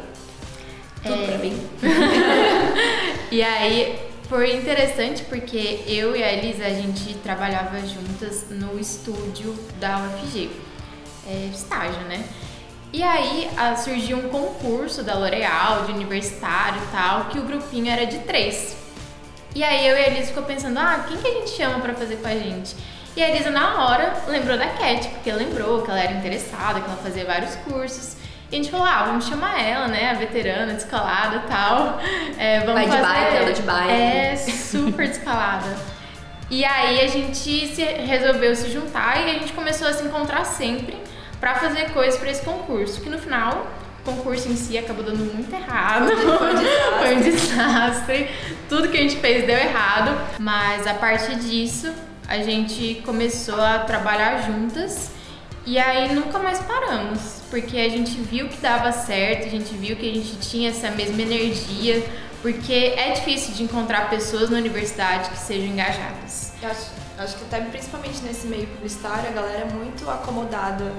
Tudo 1.03 1.23
é... 1.23 1.27
pra 1.27 1.37
mim. 1.37 1.69
e 3.31 3.43
aí 3.43 4.09
foi 4.27 4.57
interessante 4.57 5.25
porque 5.25 5.85
eu 5.87 6.17
e 6.17 6.23
a 6.23 6.33
Elisa, 6.33 6.65
a 6.65 6.71
gente 6.71 7.13
trabalhava 7.17 7.79
juntas 7.87 8.47
no 8.49 8.81
estúdio 8.81 9.55
da 9.79 9.99
UFG. 9.99 10.49
É, 11.27 11.51
estágio, 11.53 12.01
né? 12.09 12.25
E 12.93 13.03
aí 13.03 13.49
surgiu 13.83 14.19
um 14.19 14.29
concurso 14.29 15.03
da 15.03 15.15
L'Oréal, 15.15 15.85
de 15.85 15.93
universitário 15.93 16.81
e 16.83 16.87
tal, 16.93 17.27
que 17.27 17.39
o 17.39 17.43
grupinho 17.43 17.91
era 17.91 18.05
de 18.05 18.19
três. 18.21 18.77
E 19.55 19.63
aí 19.63 19.87
eu 19.87 19.97
e 19.97 20.01
a 20.01 20.07
Elisa 20.09 20.29
ficou 20.29 20.43
pensando, 20.43 20.79
ah, 20.79 21.05
quem 21.09 21.17
que 21.17 21.27
a 21.27 21.33
gente 21.41 21.51
chama 21.51 21.81
para 21.81 21.95
fazer 21.95 22.17
com 22.17 22.29
a 22.29 22.35
gente? 22.35 22.75
E 23.17 23.23
a 23.23 23.29
Elisa 23.29 23.51
na 23.51 23.85
hora 23.85 24.15
lembrou 24.29 24.57
da 24.57 24.67
Cat, 24.67 25.09
porque 25.09 25.31
lembrou 25.33 25.83
que 25.83 25.91
ela 25.91 26.01
era 26.01 26.13
interessada, 26.13 26.81
que 26.81 26.87
ela 26.87 26.97
fazia 26.97 27.25
vários 27.25 27.55
cursos. 27.57 28.17
E 28.51 28.55
a 28.55 28.57
gente 28.57 28.71
falou, 28.71 28.87
ah, 28.87 29.05
vamos 29.05 29.27
chamar 29.27 29.61
ela, 29.63 29.87
né, 29.87 30.11
a 30.11 30.15
veterana, 30.15 30.75
descalada 30.75 31.37
e 31.37 31.49
tal. 31.49 32.01
É, 32.39 32.61
vamos 32.61 32.75
Vai 32.75 32.89
fazer... 32.89 33.03
de 33.03 33.09
bike, 33.09 33.37
ela 33.37 33.53
de 33.53 33.63
bike. 33.63 33.93
É, 33.93 34.37
super 34.37 35.09
descalada. 35.09 35.77
E 36.51 36.65
aí 36.65 37.01
a 37.01 37.07
gente 37.07 37.67
se 37.69 37.85
resolveu 37.85 38.55
se 38.57 38.69
juntar 38.71 39.21
e 39.21 39.31
a 39.31 39.35
gente 39.35 39.53
começou 39.53 39.87
a 39.87 39.93
se 39.93 40.05
encontrar 40.05 40.45
sempre 40.45 40.97
para 41.41 41.55
fazer 41.55 41.91
coisas 41.91 42.21
para 42.21 42.31
esse 42.31 42.43
concurso, 42.43 43.01
que 43.01 43.09
no 43.09 43.19
final 43.19 43.67
o 44.01 44.05
concurso 44.05 44.49
em 44.49 44.57
si 44.57 44.77
acabou 44.79 45.05
dando 45.05 45.25
muito 45.35 45.53
errado. 45.55 46.11
Foi 46.11 46.17
um 46.17 46.51
desastre. 46.53 46.99
Foi 47.01 47.17
um 47.17 47.21
desastre. 47.21 48.31
Tudo 48.69 48.89
que 48.89 48.97
a 48.97 49.01
gente 49.01 49.17
fez 49.17 49.47
deu 49.47 49.57
errado, 49.57 50.39
mas 50.39 50.87
a 50.87 50.95
partir 50.95 51.37
disso 51.37 51.93
a 52.29 52.39
gente 52.39 53.03
começou 53.05 53.61
a 53.61 53.81
trabalhar 53.81 54.43
juntas 54.43 55.11
e 55.67 55.79
aí 55.79 56.15
nunca 56.15 56.39
mais 56.39 56.59
paramos, 56.61 57.43
porque 57.51 57.77
a 57.77 57.89
gente 57.89 58.13
viu 58.13 58.49
que 58.49 58.57
dava 58.59 58.93
certo, 58.93 59.47
a 59.47 59.51
gente 59.51 59.75
viu 59.75 59.97
que 59.97 60.11
a 60.11 60.15
gente 60.15 60.37
tinha 60.37 60.71
essa 60.71 60.91
mesma 60.91 61.21
energia, 61.21 62.03
porque 62.41 62.95
é 62.97 63.13
difícil 63.13 63.55
de 63.55 63.65
encontrar 63.65 64.09
pessoas 64.09 64.49
na 64.49 64.57
universidade 64.57 65.29
que 65.31 65.39
sejam 65.39 65.67
engajadas. 65.67 66.53
Eu 66.63 66.71
acho, 66.71 66.87
acho 67.19 67.37
que 67.37 67.45
até 67.45 67.61
principalmente 67.61 68.23
nesse 68.23 68.47
meio 68.47 68.67
publicitário 68.69 69.29
a 69.29 69.33
galera 69.33 69.69
é 69.69 69.73
muito 69.73 70.09
acomodada 70.09 70.93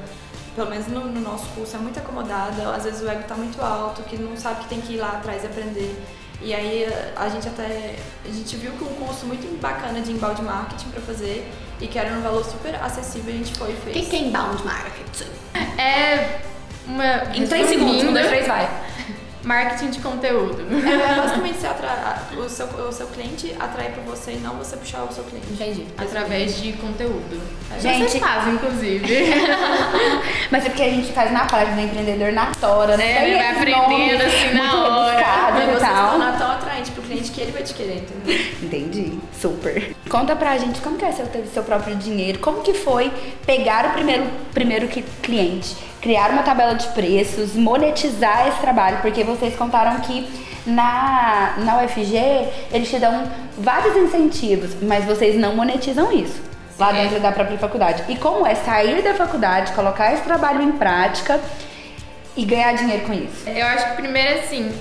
pelo 0.56 0.70
menos 0.70 0.88
no, 0.88 1.06
no, 1.06 1.22
nosso 1.22 1.46
curso, 1.56 1.76
é 1.76 1.80
muito 1.80 2.00
acomodada. 2.00 2.76
Às 2.76 2.84
vezes 2.84 3.02
o 3.02 3.10
ego 3.10 3.22
está 3.22 3.36
muito 3.36 3.62
alto, 3.62 4.04
que 4.04 4.18
não 4.18 4.36
sabe 4.36 4.62
que 4.62 4.70
tem 4.70 4.82
que 4.82 4.94
ir 4.94 4.98
lá 4.98 5.14
atrás 5.14 5.44
e 5.44 5.48
aprender. 5.48 5.96
E 6.42 6.54
aí 6.54 6.88
a 7.16 7.30
gente 7.30 7.48
até 7.48 7.96
a 8.26 8.32
gente 8.32 8.56
viu 8.56 8.72
que 8.72 8.84
um 8.84 8.94
curso 8.96 9.26
muito 9.28 9.62
bacana 9.62 10.02
de 10.02 10.12
inbound 10.12 10.42
marketing 10.42 10.90
para 10.90 11.02
fazer 11.02 11.48
e 11.80 11.88
que 11.88 12.00
era 12.00 12.16
um 12.18 12.22
valor 12.22 12.44
super 12.44 12.76
acessível, 12.76 13.34
a 13.34 13.38
gente 13.38 13.54
foi 13.58 13.72
e 13.72 13.76
fez. 13.76 14.08
O 14.08 14.10
que, 14.10 14.16
é 14.16 14.20
inbound 14.20 14.64
marketing? 14.64 15.30
É 15.78 16.42
uma 16.88 17.36
em 17.36 17.48
três 17.48 17.70
segundos, 17.70 18.04
um, 18.04 18.14
dois, 18.14 18.28
três, 18.28 18.48
vai. 18.48 18.68
Marketing 19.44 19.90
de 19.90 20.00
conteúdo. 20.00 20.62
É, 20.72 21.14
é 21.14 21.16
basicamente 21.22 21.58
você 21.58 21.68
atrai, 21.68 22.18
o, 22.38 22.50
seu, 22.50 22.68
o 22.68 22.92
seu 22.92 23.08
cliente 23.08 23.56
atrai 23.60 23.92
para 23.92 24.04
você 24.04 24.34
e 24.34 24.38
não 24.38 24.56
você 24.56 24.78
puxar 24.78 25.04
o 25.04 25.12
seu 25.12 25.24
cliente. 25.24 25.48
Entendi. 25.52 25.86
Através 25.98 26.62
de 26.62 26.74
conteúdo. 26.74 27.42
É. 27.76 27.80
Gente, 27.80 28.12
Vocês 28.12 28.24
fazem, 28.24 28.54
inclusive. 28.54 29.06
Mas 30.52 30.66
é 30.66 30.70
porque 30.70 30.84
a 30.84 30.90
gente 30.90 31.12
faz 31.12 31.32
na 31.32 31.46
página 31.46 31.76
do 31.76 31.82
empreendedor 31.82 32.32
na 32.32 32.48
tora, 32.52 32.98
né? 32.98 33.12
É, 33.12 33.28
ele 33.28 33.36
vai 33.36 33.50
aprendendo 33.50 34.22
assim 34.24 34.54
na 34.54 34.88
hora. 34.88 35.22
E 35.22 35.66
você 35.66 35.86
se 35.86 36.10
tornar 36.10 36.38
tão 36.38 36.52
atraente 36.52 36.92
pro 36.92 37.02
cliente 37.02 37.32
que 37.32 37.42
ele 37.42 37.52
vai 37.52 37.64
te 37.64 37.74
querer, 37.74 37.98
entendeu? 37.98 38.46
Entendi. 38.62 39.20
Super. 39.40 39.96
Conta 40.10 40.36
pra 40.36 40.58
gente 40.58 40.82
como 40.82 40.98
que 40.98 41.06
é 41.06 41.12
seu, 41.12 41.26
seu 41.54 41.64
próprio 41.64 41.96
dinheiro, 41.96 42.40
como 42.40 42.62
que 42.62 42.74
foi 42.74 43.12
pegar 43.46 43.88
o 43.88 43.94
primeiro, 43.94 44.26
primeiro 44.54 44.88
cliente 45.22 45.91
criar 46.02 46.32
uma 46.32 46.42
tabela 46.42 46.74
de 46.74 46.88
preços, 46.90 47.56
monetizar 47.56 48.48
esse 48.48 48.60
trabalho, 48.60 48.98
porque 49.02 49.24
vocês 49.24 49.56
contaram 49.56 50.00
que 50.02 50.28
na, 50.66 51.56
na 51.60 51.84
UFG 51.84 52.18
eles 52.72 52.90
te 52.90 53.00
dão 53.00 53.24
vários 53.58 53.96
incentivos, 53.96 54.72
mas 54.82 55.06
vocês 55.06 55.38
não 55.38 55.56
monetizam 55.56 56.12
isso 56.12 56.42
lá 56.78 56.92
dentro 56.92 57.20
da 57.20 57.32
própria 57.32 57.58
faculdade. 57.58 58.04
E 58.10 58.16
como 58.16 58.46
é 58.46 58.56
sair 58.56 59.04
da 59.04 59.14
faculdade, 59.14 59.72
colocar 59.74 60.14
esse 60.14 60.24
trabalho 60.24 60.64
em 60.64 60.72
prática 60.72 61.40
e 62.36 62.44
ganhar 62.44 62.74
dinheiro 62.74 63.06
com 63.06 63.14
isso? 63.14 63.48
Eu 63.48 63.68
acho 63.68 63.90
que 63.90 64.02
primeiro 64.02 64.40
assim, 64.40 64.72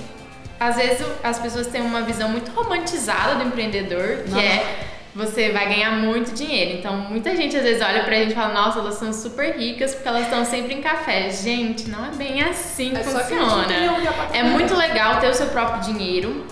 às 0.59 0.75
vezes 0.77 1.05
as 1.23 1.37
pessoas 1.37 1.67
têm 1.67 1.81
uma 1.81 2.01
visão 2.01 2.29
muito 2.29 2.51
romantizada 2.51 3.35
do 3.35 3.43
empreendedor, 3.43 4.23
que 4.25 4.39
é 4.39 4.90
você 5.13 5.51
vai 5.51 5.67
ganhar 5.67 5.91
muito 5.91 6.33
dinheiro. 6.33 6.77
Então, 6.77 6.97
muita 6.97 7.35
gente 7.35 7.55
às 7.55 7.63
vezes 7.63 7.81
olha 7.81 8.03
pra 8.03 8.15
gente 8.15 8.31
e 8.31 8.35
fala: 8.35 8.53
Nossa, 8.53 8.79
elas 8.79 8.95
são 8.95 9.11
super 9.11 9.55
ricas 9.57 9.93
porque 9.93 10.07
elas 10.07 10.23
estão 10.23 10.45
sempre 10.45 10.73
em 10.73 10.81
café. 10.81 11.29
Gente, 11.29 11.89
não 11.89 12.05
é 12.05 12.11
bem 12.11 12.41
assim 12.41 12.91
que 12.91 12.97
é 12.97 13.03
funciona. 13.03 13.65
Que 14.31 14.37
é 14.37 14.43
muito 14.43 14.75
legal 14.75 15.19
ter 15.19 15.29
o 15.29 15.33
seu 15.33 15.47
próprio 15.47 15.81
dinheiro, 15.93 16.45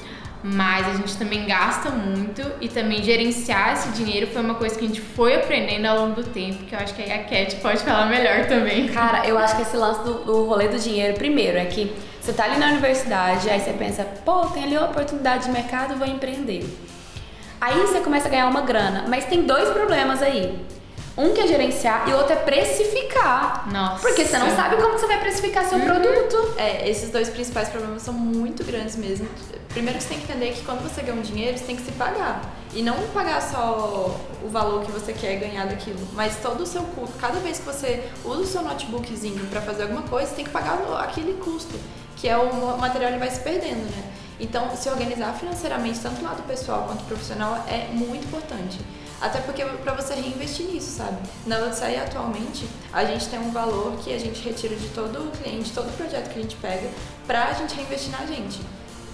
mas 0.44 0.88
a 0.88 0.94
gente 0.94 1.18
também 1.18 1.46
gasta 1.46 1.90
muito 1.90 2.42
e 2.60 2.68
também 2.68 3.02
gerenciar 3.02 3.74
esse 3.74 3.90
dinheiro 3.90 4.28
foi 4.28 4.42
uma 4.42 4.56
coisa 4.56 4.78
que 4.78 4.86
a 4.86 4.88
gente 4.88 5.02
foi 5.02 5.36
aprendendo 5.36 5.86
ao 5.86 5.98
longo 6.00 6.22
do 6.22 6.30
tempo, 6.30 6.66
que 6.66 6.76
eu 6.76 6.80
acho 6.80 6.94
que 6.94 7.02
aí 7.02 7.12
a 7.12 7.24
Cat 7.24 7.56
pode 7.58 7.80
falar 7.84 8.08
melhor 8.08 8.46
também. 8.46 8.88
Cara, 8.90 9.26
eu 9.26 9.38
acho 9.38 9.56
que 9.56 9.62
esse 9.62 9.78
lance 9.78 10.04
do, 10.04 10.26
do 10.26 10.44
rolê 10.46 10.68
do 10.68 10.78
dinheiro, 10.78 11.18
primeiro, 11.18 11.58
é 11.58 11.66
que 11.66 11.94
você 12.20 12.34
tá 12.34 12.44
ali 12.44 12.58
na 12.58 12.68
universidade, 12.68 13.50
aí 13.50 13.60
você 13.60 13.72
pensa, 13.72 14.04
pô, 14.26 14.46
tem 14.48 14.64
ali 14.64 14.78
uma 14.78 14.88
oportunidade 14.88 15.46
de 15.46 15.52
mercado, 15.52 15.96
vou 15.96 16.08
empreender. 16.08 16.66
Aí 17.62 17.80
você 17.82 18.00
começa 18.00 18.28
a 18.28 18.32
ganhar 18.32 18.48
uma 18.48 18.62
grana, 18.62 19.06
mas 19.08 19.26
tem 19.26 19.44
dois 19.44 19.70
problemas 19.70 20.22
aí. 20.22 20.66
Um 21.18 21.34
que 21.34 21.42
é 21.42 21.48
gerenciar 21.48 22.08
e 22.08 22.14
o 22.14 22.18
outro 22.18 22.32
é 22.32 22.38
precificar. 22.38 23.70
Nossa. 23.70 24.00
Porque 24.00 24.24
você 24.24 24.38
não 24.38 24.56
sabe 24.56 24.78
como 24.78 24.98
você 24.98 25.06
vai 25.06 25.20
precificar 25.20 25.66
seu 25.66 25.78
produto. 25.78 26.54
É, 26.56 26.90
esses 26.90 27.10
dois 27.10 27.28
principais 27.28 27.68
problemas 27.68 28.04
são 28.04 28.14
muito 28.14 28.64
grandes 28.64 28.96
mesmo. 28.96 29.28
Primeiro 29.68 29.98
que 29.98 30.04
você 30.06 30.10
tem 30.12 30.20
que 30.20 30.32
entender 30.32 30.54
que 30.54 30.64
quando 30.64 30.82
você 30.82 31.02
ganha 31.02 31.18
um 31.18 31.22
dinheiro, 31.22 31.58
você 31.58 31.66
tem 31.66 31.76
que 31.76 31.82
se 31.82 31.92
pagar. 31.92 32.42
E 32.74 32.82
não 32.82 32.96
pagar 33.14 33.42
só 33.42 34.16
o 34.42 34.48
valor 34.48 34.86
que 34.86 34.92
você 34.92 35.12
quer 35.12 35.36
ganhar 35.36 35.66
daquilo, 35.68 36.00
mas 36.14 36.38
todo 36.38 36.62
o 36.62 36.66
seu 36.66 36.84
custo. 36.84 37.18
Cada 37.20 37.40
vez 37.40 37.60
que 37.60 37.66
você 37.66 38.08
usa 38.24 38.42
o 38.42 38.46
seu 38.46 38.62
notebookzinho 38.62 39.46
para 39.48 39.60
fazer 39.60 39.84
alguma 39.84 40.04
coisa, 40.04 40.30
você 40.30 40.36
tem 40.36 40.46
que 40.46 40.52
pagar 40.52 40.80
aquele 41.02 41.34
custo, 41.34 41.78
que 42.16 42.30
é 42.30 42.38
o 42.38 42.78
material 42.78 43.12
ele 43.12 43.20
vai 43.20 43.30
se 43.30 43.42
perdendo, 43.42 43.84
né? 43.92 44.04
Então, 44.40 44.76
se 44.76 44.90
organizar 44.90 45.34
financeiramente, 45.34 46.00
tanto 46.00 46.18
do 46.18 46.24
lado 46.24 46.44
pessoal 46.44 46.84
quanto 46.88 47.04
profissional, 47.04 47.66
é 47.68 47.90
muito 47.92 48.26
importante. 48.26 48.80
Até 49.22 49.42
porque 49.42 49.66
para 49.66 49.94
você 49.94 50.14
reinvestir 50.14 50.66
nisso, 50.68 50.92
sabe? 50.92 51.18
Na 51.46 51.58
Odisseia 51.60 52.04
atualmente, 52.04 52.66
a 52.94 53.04
gente 53.04 53.28
tem 53.28 53.38
um 53.38 53.52
valor 53.52 53.98
que 53.98 54.14
a 54.14 54.18
gente 54.18 54.42
retira 54.42 54.76
de 54.76 54.88
todo 54.90 55.28
o 55.28 55.32
cliente, 55.32 55.74
todo 55.74 55.90
o 55.90 55.92
projeto 55.92 56.32
que 56.32 56.40
a 56.40 56.42
gente 56.42 56.56
pega, 56.56 56.90
pra 57.28 57.52
gente 57.54 57.76
reinvestir 57.76 58.12
na 58.12 58.26
gente, 58.26 58.62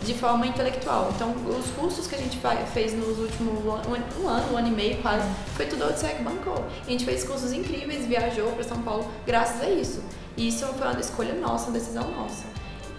de 0.03 0.13
forma 0.13 0.45
intelectual. 0.45 1.11
Então, 1.15 1.31
os 1.31 1.71
cursos 1.71 2.05
que 2.05 2.13
a 2.13 2.19
gente 2.19 2.39
fez 2.71 2.93
nos 2.93 3.17
últimos 3.17 3.65
um, 3.65 4.23
um 4.23 4.29
ano, 4.29 4.53
um 4.53 4.57
ano 4.57 4.67
e 4.67 4.71
meio 4.71 5.01
quase, 5.01 5.27
foi 5.55 5.65
tudo 5.65 5.85
a 5.85 5.87
Odisseia 5.87 6.15
que 6.15 6.23
bancou. 6.23 6.63
A 6.85 6.89
gente 6.89 7.03
fez 7.03 7.23
cursos 7.23 7.51
incríveis, 7.51 8.05
viajou 8.05 8.51
para 8.51 8.63
São 8.63 8.79
Paulo 8.83 9.11
graças 9.25 9.59
a 9.59 9.69
isso. 9.71 10.03
E 10.37 10.49
isso 10.49 10.67
foi 10.67 10.87
uma 10.87 10.99
escolha 10.99 11.33
nossa, 11.33 11.65
uma 11.65 11.73
decisão 11.73 12.11
nossa. 12.11 12.43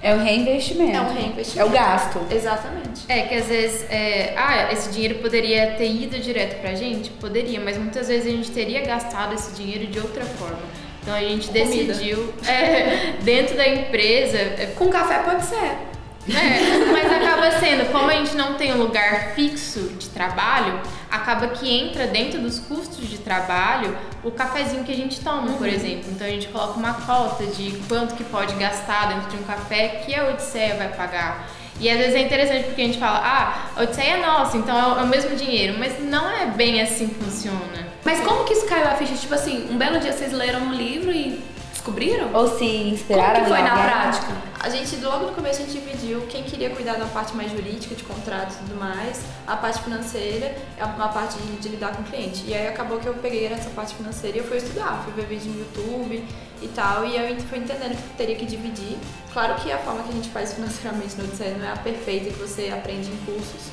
É 0.06 0.14
um 0.14 0.22
reinvestimento. 0.22 0.96
É 0.96 1.00
um 1.00 1.12
reinvestimento. 1.12 1.58
É 1.58 1.64
o 1.64 1.68
gasto. 1.68 2.20
Exatamente. 2.30 3.04
É 3.08 3.22
que 3.22 3.34
às 3.34 3.46
vezes, 3.46 3.90
é, 3.90 4.34
ah, 4.36 4.72
esse 4.72 4.90
dinheiro 4.90 5.16
poderia 5.16 5.72
ter 5.72 5.90
ido 5.90 6.16
direto 6.20 6.60
pra 6.60 6.76
gente? 6.76 7.10
Poderia, 7.10 7.58
mas 7.58 7.76
muitas 7.76 8.06
vezes 8.06 8.32
a 8.32 8.36
gente 8.36 8.52
teria 8.52 8.82
gastado 8.82 9.34
esse 9.34 9.56
dinheiro 9.56 9.88
de 9.88 9.98
outra 9.98 10.24
forma. 10.24 10.60
Então 11.02 11.12
a 11.12 11.20
gente 11.20 11.48
Comida. 11.48 11.64
decidiu, 11.92 12.32
é, 12.46 13.14
dentro 13.22 13.56
da 13.56 13.66
empresa, 13.66 14.38
é, 14.38 14.72
Com 14.76 14.88
café 14.90 15.18
pode 15.24 15.44
ser. 15.44 15.56
é, 15.56 16.84
mas 16.92 17.12
acaba 17.12 17.50
sendo, 17.58 17.90
como 17.90 18.08
a 18.08 18.14
gente 18.14 18.36
não 18.36 18.54
tem 18.54 18.74
um 18.74 18.78
lugar 18.78 19.32
fixo 19.34 19.80
de 19.98 20.08
trabalho, 20.10 20.80
acaba 21.10 21.48
que 21.48 21.68
entra 21.70 22.06
dentro 22.06 22.40
dos 22.40 22.58
custos 22.58 23.08
de 23.08 23.18
trabalho 23.18 23.96
o 24.24 24.30
cafezinho 24.30 24.84
que 24.84 24.92
a 24.92 24.96
gente 24.96 25.20
toma, 25.20 25.52
por 25.52 25.68
exemplo. 25.68 26.10
Então 26.10 26.26
a 26.26 26.30
gente 26.30 26.48
coloca 26.48 26.78
uma 26.78 26.94
cota 26.94 27.44
de 27.46 27.72
quanto 27.88 28.14
que 28.14 28.24
pode 28.24 28.54
gastar 28.56 29.08
dentro 29.14 29.30
de 29.30 29.36
um 29.36 29.42
café 29.44 30.02
que 30.04 30.14
a 30.14 30.28
Odisseia 30.28 30.74
vai 30.76 30.88
pagar. 30.88 31.48
E 31.78 31.90
às 31.90 31.98
vezes 31.98 32.14
é 32.14 32.20
interessante 32.20 32.64
porque 32.64 32.80
a 32.80 32.84
gente 32.86 32.98
fala, 32.98 33.20
ah, 33.22 33.68
a 33.76 33.82
Odisseia 33.82 34.14
é 34.14 34.26
nossa, 34.26 34.56
então 34.56 34.76
é 34.78 34.94
o- 34.94 35.00
é 35.00 35.02
o 35.02 35.06
mesmo 35.06 35.36
dinheiro, 35.36 35.76
mas 35.78 36.02
não 36.02 36.28
é 36.30 36.46
bem 36.46 36.80
assim 36.80 37.08
que 37.08 37.14
funciona. 37.16 37.86
Mas 38.04 38.20
como 38.20 38.44
que 38.44 38.54
isso 38.54 38.66
caiu 38.66 38.86
a 38.86 38.94
ficha? 38.94 39.14
Tipo 39.14 39.34
assim, 39.34 39.68
um 39.70 39.76
belo 39.76 39.98
dia 40.00 40.12
vocês 40.12 40.32
leram 40.32 40.60
um 40.60 40.72
livro 40.72 41.10
e 41.12 41.38
descobriram? 41.86 42.30
Ou 42.34 42.48
se 42.48 42.66
Como 42.66 42.88
inspiraram 42.88 43.44
que 43.44 43.48
foi 43.50 43.62
na 43.62 43.70
alguém. 43.70 43.84
prática? 43.84 44.26
A 44.58 44.68
gente, 44.68 44.96
logo 44.96 45.26
no 45.26 45.32
começo, 45.32 45.62
a 45.62 45.66
gente 45.66 45.78
dividiu 45.78 46.22
quem 46.28 46.42
queria 46.42 46.70
cuidar 46.70 46.94
da 46.94 47.06
parte 47.06 47.36
mais 47.36 47.52
jurídica, 47.52 47.94
de 47.94 48.02
contratos 48.02 48.56
e 48.56 48.58
tudo 48.58 48.74
mais, 48.76 49.22
a 49.46 49.56
parte 49.56 49.80
financeira, 49.82 50.56
a, 50.80 50.84
a 50.84 51.08
parte 51.08 51.38
de, 51.38 51.56
de 51.56 51.68
lidar 51.68 51.94
com 51.94 52.02
o 52.02 52.04
cliente. 52.04 52.44
E 52.46 52.54
aí 52.54 52.66
acabou 52.66 52.98
que 52.98 53.06
eu 53.06 53.14
peguei 53.14 53.46
essa 53.46 53.70
parte 53.70 53.94
financeira 53.94 54.36
e 54.36 54.40
eu 54.40 54.46
fui 54.46 54.56
estudar, 54.56 55.02
fui 55.04 55.12
ver 55.12 55.26
vídeo 55.26 55.52
no 55.52 55.60
YouTube 55.60 56.24
e 56.62 56.68
tal, 56.68 57.04
e 57.06 57.16
eu 57.16 57.40
fui 57.42 57.58
entendendo 57.58 57.96
que 57.96 58.16
teria 58.16 58.34
que 58.34 58.44
dividir. 58.46 58.98
Claro 59.32 59.54
que 59.56 59.70
a 59.70 59.78
forma 59.78 60.02
que 60.02 60.08
a 60.08 60.12
gente 60.12 60.30
faz 60.30 60.54
financeiramente 60.54 61.14
no 61.16 61.24
Odisseia 61.24 61.56
não 61.56 61.66
é 61.66 61.72
a 61.72 61.76
perfeita 61.76 62.30
que 62.30 62.38
você 62.40 62.72
aprende 62.76 63.08
em 63.08 63.16
cursos, 63.18 63.70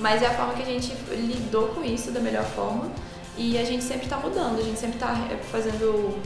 mas 0.00 0.22
é 0.22 0.26
a 0.26 0.30
forma 0.34 0.54
que 0.54 0.62
a 0.62 0.66
gente 0.66 0.92
lidou 1.12 1.68
com 1.68 1.84
isso 1.84 2.10
da 2.10 2.18
melhor 2.18 2.44
forma. 2.44 2.90
E 3.36 3.56
a 3.56 3.64
gente 3.64 3.82
sempre 3.82 4.08
tá 4.08 4.18
mudando, 4.18 4.58
a 4.58 4.62
gente 4.62 4.78
sempre 4.78 4.98
tá 4.98 5.14
é, 5.30 5.36
fazendo 5.36 6.20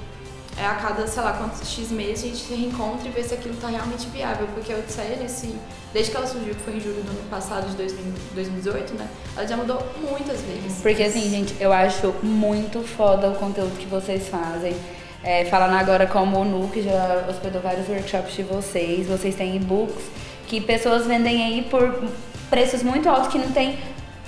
é, 0.59 0.65
a 0.65 0.75
cada, 0.75 1.07
sei 1.07 1.23
lá, 1.23 1.35
quantos 1.35 1.69
X 1.69 1.91
meses 1.91 2.25
a 2.25 2.27
gente 2.29 2.39
se 2.39 2.55
reencontra 2.55 3.07
e 3.07 3.11
vê 3.11 3.23
se 3.23 3.35
aquilo 3.35 3.55
tá 3.57 3.69
realmente 3.69 4.09
viável. 4.09 4.47
Porque 4.55 4.73
a 4.73 4.77
Odisseia, 4.77 5.17
nesse, 5.17 5.55
desde 5.93 6.11
que 6.11 6.17
ela 6.17 6.27
surgiu, 6.27 6.55
que 6.55 6.63
foi 6.63 6.77
em 6.77 6.81
julho 6.81 7.03
do 7.03 7.11
ano 7.11 7.29
passado, 7.29 7.69
de 7.69 7.77
2000 7.77 8.13
2018, 8.35 8.95
né? 8.95 9.09
Ela 9.37 9.47
já 9.47 9.57
mudou 9.57 9.83
muitas 10.01 10.41
vezes. 10.41 10.81
Porque 10.83 11.03
assim, 11.03 11.29
gente, 11.29 11.55
eu 11.61 11.73
acho 11.73 12.15
muito 12.23 12.83
foda 12.83 13.29
o 13.29 13.35
conteúdo 13.35 13.77
que 13.79 13.87
vocês 13.87 14.29
fazem. 14.29 14.75
É, 15.23 15.45
falando 15.47 15.75
agora 15.75 16.07
como 16.07 16.39
o 16.39 16.45
Nu, 16.45 16.69
que 16.69 16.83
já 16.83 17.27
hospedou 17.29 17.61
vários 17.61 17.89
workshops 17.89 18.35
de 18.35 18.43
vocês, 18.45 19.09
vocês 19.09 19.35
têm 19.35 19.57
e-books 19.57 20.05
que 20.47 20.61
pessoas 20.61 21.07
vendem 21.07 21.43
aí 21.45 21.63
por 21.63 22.05
preços 22.49 22.83
muito 22.83 23.09
altos 23.09 23.29
que 23.29 23.39
não 23.39 23.51
tem 23.51 23.79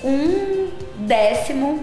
um 0.03 0.69
décimo 0.99 1.81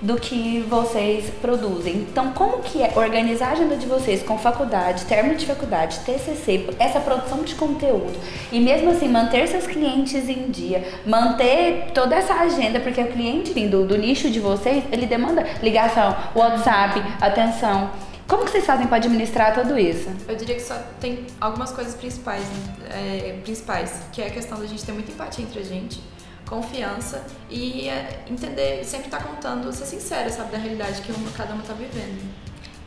do 0.00 0.16
que 0.16 0.60
vocês 0.68 1.30
produzem. 1.40 1.94
Então, 1.96 2.32
como 2.32 2.62
que 2.62 2.82
é 2.82 2.92
organizar 2.96 3.48
a 3.48 3.52
agenda 3.52 3.76
de 3.76 3.86
vocês 3.86 4.22
com 4.22 4.38
faculdade, 4.38 5.04
término 5.04 5.36
de 5.36 5.46
faculdade, 5.46 6.00
TCC, 6.00 6.70
essa 6.78 7.00
produção 7.00 7.42
de 7.42 7.54
conteúdo 7.54 8.16
e 8.52 8.60
mesmo 8.60 8.90
assim 8.90 9.08
manter 9.08 9.46
seus 9.48 9.66
clientes 9.66 10.28
em 10.28 10.50
dia, 10.50 10.86
manter 11.04 11.90
toda 11.92 12.14
essa 12.14 12.34
agenda, 12.34 12.80
porque 12.80 13.00
o 13.00 13.08
cliente 13.08 13.50
enfim, 13.50 13.68
do, 13.68 13.86
do 13.86 13.96
nicho 13.96 14.30
de 14.30 14.40
vocês, 14.40 14.84
ele 14.92 15.06
demanda 15.06 15.46
ligação, 15.62 16.14
WhatsApp, 16.34 17.02
atenção. 17.20 17.90
Como 18.26 18.44
que 18.44 18.50
vocês 18.50 18.66
fazem 18.66 18.86
para 18.86 18.98
administrar 18.98 19.54
tudo 19.54 19.78
isso? 19.78 20.10
Eu 20.28 20.36
diria 20.36 20.54
que 20.54 20.62
só 20.62 20.74
tem 21.00 21.24
algumas 21.40 21.72
coisas 21.72 21.94
principais, 21.94 22.42
né? 22.42 22.74
é, 22.90 23.38
principais, 23.42 24.02
que 24.12 24.20
é 24.20 24.26
a 24.26 24.30
questão 24.30 24.58
da 24.58 24.66
gente 24.66 24.84
ter 24.84 24.92
muita 24.92 25.10
empatia 25.10 25.44
entre 25.44 25.60
a 25.60 25.64
gente, 25.64 25.98
confiança 26.48 27.24
e 27.50 27.88
é, 27.88 28.24
entender, 28.28 28.84
sempre 28.84 29.06
estar 29.06 29.22
contando, 29.22 29.72
ser 29.72 29.86
sincera, 29.86 30.30
sabe, 30.30 30.52
da 30.52 30.58
realidade 30.58 31.02
que 31.02 31.12
uma, 31.12 31.30
cada 31.32 31.54
uma 31.54 31.62
tá 31.62 31.74
vivendo. 31.74 32.20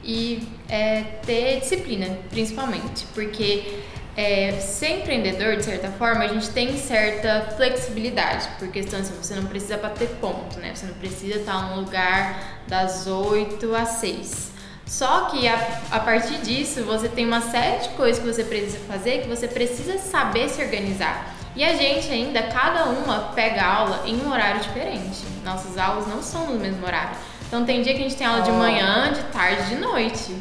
E 0.04 0.48
é, 0.68 1.02
ter 1.26 1.60
disciplina, 1.60 2.18
principalmente, 2.30 3.06
porque 3.14 3.82
é, 4.18 4.60
ser 4.60 5.00
empreendedor, 5.00 5.56
de 5.56 5.64
certa 5.64 5.90
forma, 5.90 6.24
a 6.24 6.28
gente 6.28 6.50
tem 6.50 6.76
certa 6.78 7.54
flexibilidade, 7.56 8.48
por 8.58 8.68
questão 8.70 9.00
assim, 9.00 9.14
você 9.14 9.36
não 9.36 9.46
precisa 9.46 9.78
bater 9.78 10.10
ponto, 10.20 10.60
né? 10.60 10.74
Você 10.76 10.88
não 10.88 10.96
precisa 10.96 11.40
estar 11.40 11.70
num 11.70 11.82
lugar 11.82 12.62
das 12.68 13.08
8 13.08 13.76
às 13.76 13.90
6. 13.90 14.52
Só 14.86 15.26
que 15.26 15.48
a, 15.48 15.56
a 15.92 16.00
partir 16.00 16.40
disso, 16.42 16.84
você 16.84 17.08
tem 17.08 17.26
uma 17.26 17.40
série 17.40 17.84
de 17.84 17.90
coisas 17.90 18.22
que 18.22 18.28
você 18.28 18.44
precisa 18.44 18.80
fazer 18.80 19.22
que 19.22 19.30
você 19.30 19.48
precisa 19.48 19.98
saber 19.98 20.50
se 20.50 20.62
organizar. 20.62 21.38
E 21.56 21.64
a 21.64 21.74
gente 21.76 22.10
ainda, 22.12 22.44
cada 22.44 22.86
uma 22.86 23.32
pega 23.36 23.64
aula 23.64 24.04
em 24.06 24.16
um 24.22 24.32
horário 24.32 24.62
diferente. 24.62 25.20
Nossas 25.44 25.78
aulas 25.78 26.08
não 26.08 26.22
são 26.22 26.46
no 26.48 26.60
mesmo 26.60 26.86
horário. 26.86 27.18
Então 27.48 27.66
tem 27.66 27.82
dia 27.82 27.94
que 27.94 28.00
a 28.00 28.04
gente 28.04 28.16
tem 28.16 28.26
aula 28.26 28.42
de 28.42 28.52
manhã, 28.52 29.12
de 29.14 29.22
tarde, 29.24 29.66
de 29.70 29.76
noite. 29.76 30.36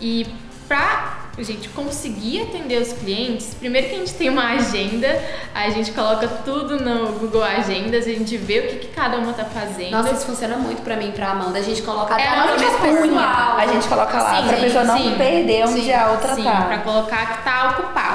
E 0.00 0.26
pra 0.68 1.18
a 1.38 1.42
gente 1.42 1.70
conseguir 1.70 2.42
atender 2.42 2.76
os 2.82 2.92
clientes, 2.92 3.54
primeiro 3.54 3.88
que 3.88 3.94
a 3.94 3.98
gente 3.98 4.12
tem 4.12 4.28
uma 4.28 4.52
agenda, 4.52 5.08
a 5.54 5.70
gente 5.70 5.90
coloca 5.92 6.28
tudo 6.44 6.78
no 6.78 7.12
Google 7.18 7.42
Agendas, 7.42 8.06
a 8.06 8.10
gente 8.10 8.36
vê 8.36 8.58
o 8.58 8.68
que, 8.68 8.76
que 8.80 8.88
cada 8.88 9.16
uma 9.16 9.32
tá 9.32 9.46
fazendo. 9.46 9.92
Nossa, 9.92 10.10
isso 10.12 10.26
funciona 10.26 10.56
muito 10.56 10.82
pra 10.82 10.94
mim 10.96 11.10
pra 11.12 11.30
Amanda. 11.30 11.58
A 11.58 11.62
gente 11.62 11.80
coloca 11.80 12.12
até 12.12 12.26
É 12.26 12.32
uma 12.34 12.48
pessoal. 12.48 13.56
A 13.56 13.66
gente 13.66 13.88
coloca 13.88 14.22
lá 14.22 14.42
Sim, 14.42 14.48
pra 14.48 14.56
pessoa 14.58 14.84
não 14.84 14.98
sim. 14.98 15.14
perder 15.16 15.64
onde 15.66 15.80
Sim, 15.80 15.92
a 15.94 16.10
outra 16.10 16.34
sim, 16.34 16.44
tá. 16.44 16.62
pra 16.62 16.78
colocar 16.78 17.38
que 17.38 17.44
tá 17.44 17.70
ocupado. 17.70 18.11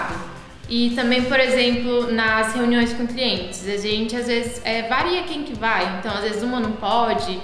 E 0.69 0.91
também, 0.91 1.23
por 1.23 1.39
exemplo, 1.39 2.11
nas 2.11 2.53
reuniões 2.53 2.93
com 2.93 3.07
clientes, 3.07 3.67
a 3.67 3.77
gente 3.77 4.15
às 4.15 4.27
vezes 4.27 4.61
é, 4.65 4.83
varia 4.83 5.23
quem 5.23 5.43
que 5.43 5.57
vai. 5.57 5.97
Então, 5.99 6.11
às 6.11 6.21
vezes 6.21 6.43
uma 6.43 6.59
não 6.59 6.73
pode, 6.73 7.39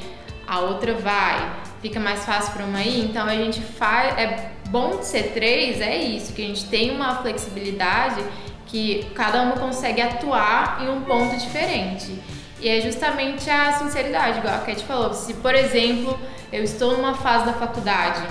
a 0.45 0.59
outra 0.59 0.93
vai. 0.93 1.63
Fica 1.81 1.99
mais 1.99 2.25
fácil 2.25 2.53
para 2.53 2.65
uma 2.65 2.81
ir. 2.81 3.05
Então, 3.05 3.25
a 3.25 3.35
gente 3.35 3.61
faz. 3.61 4.17
É 4.17 4.51
bom 4.69 4.97
de 4.97 5.05
ser 5.05 5.33
três, 5.33 5.79
é 5.79 5.95
isso, 5.95 6.33
que 6.33 6.41
a 6.41 6.45
gente 6.45 6.65
tem 6.65 6.89
uma 6.91 7.17
flexibilidade 7.17 8.23
que 8.65 9.05
cada 9.13 9.43
uma 9.43 9.55
consegue 9.55 10.01
atuar 10.01 10.79
em 10.81 10.89
um 10.89 11.01
ponto 11.01 11.37
diferente. 11.37 12.19
E 12.59 12.67
é 12.67 12.81
justamente 12.81 13.47
a 13.49 13.73
sinceridade, 13.73 14.39
igual 14.39 14.55
a 14.55 14.59
Cat 14.59 14.83
falou. 14.85 15.13
Se, 15.13 15.35
por 15.35 15.53
exemplo, 15.53 16.19
eu 16.51 16.63
estou 16.63 16.97
numa 16.97 17.13
fase 17.13 17.45
da 17.45 17.53
faculdade 17.53 18.23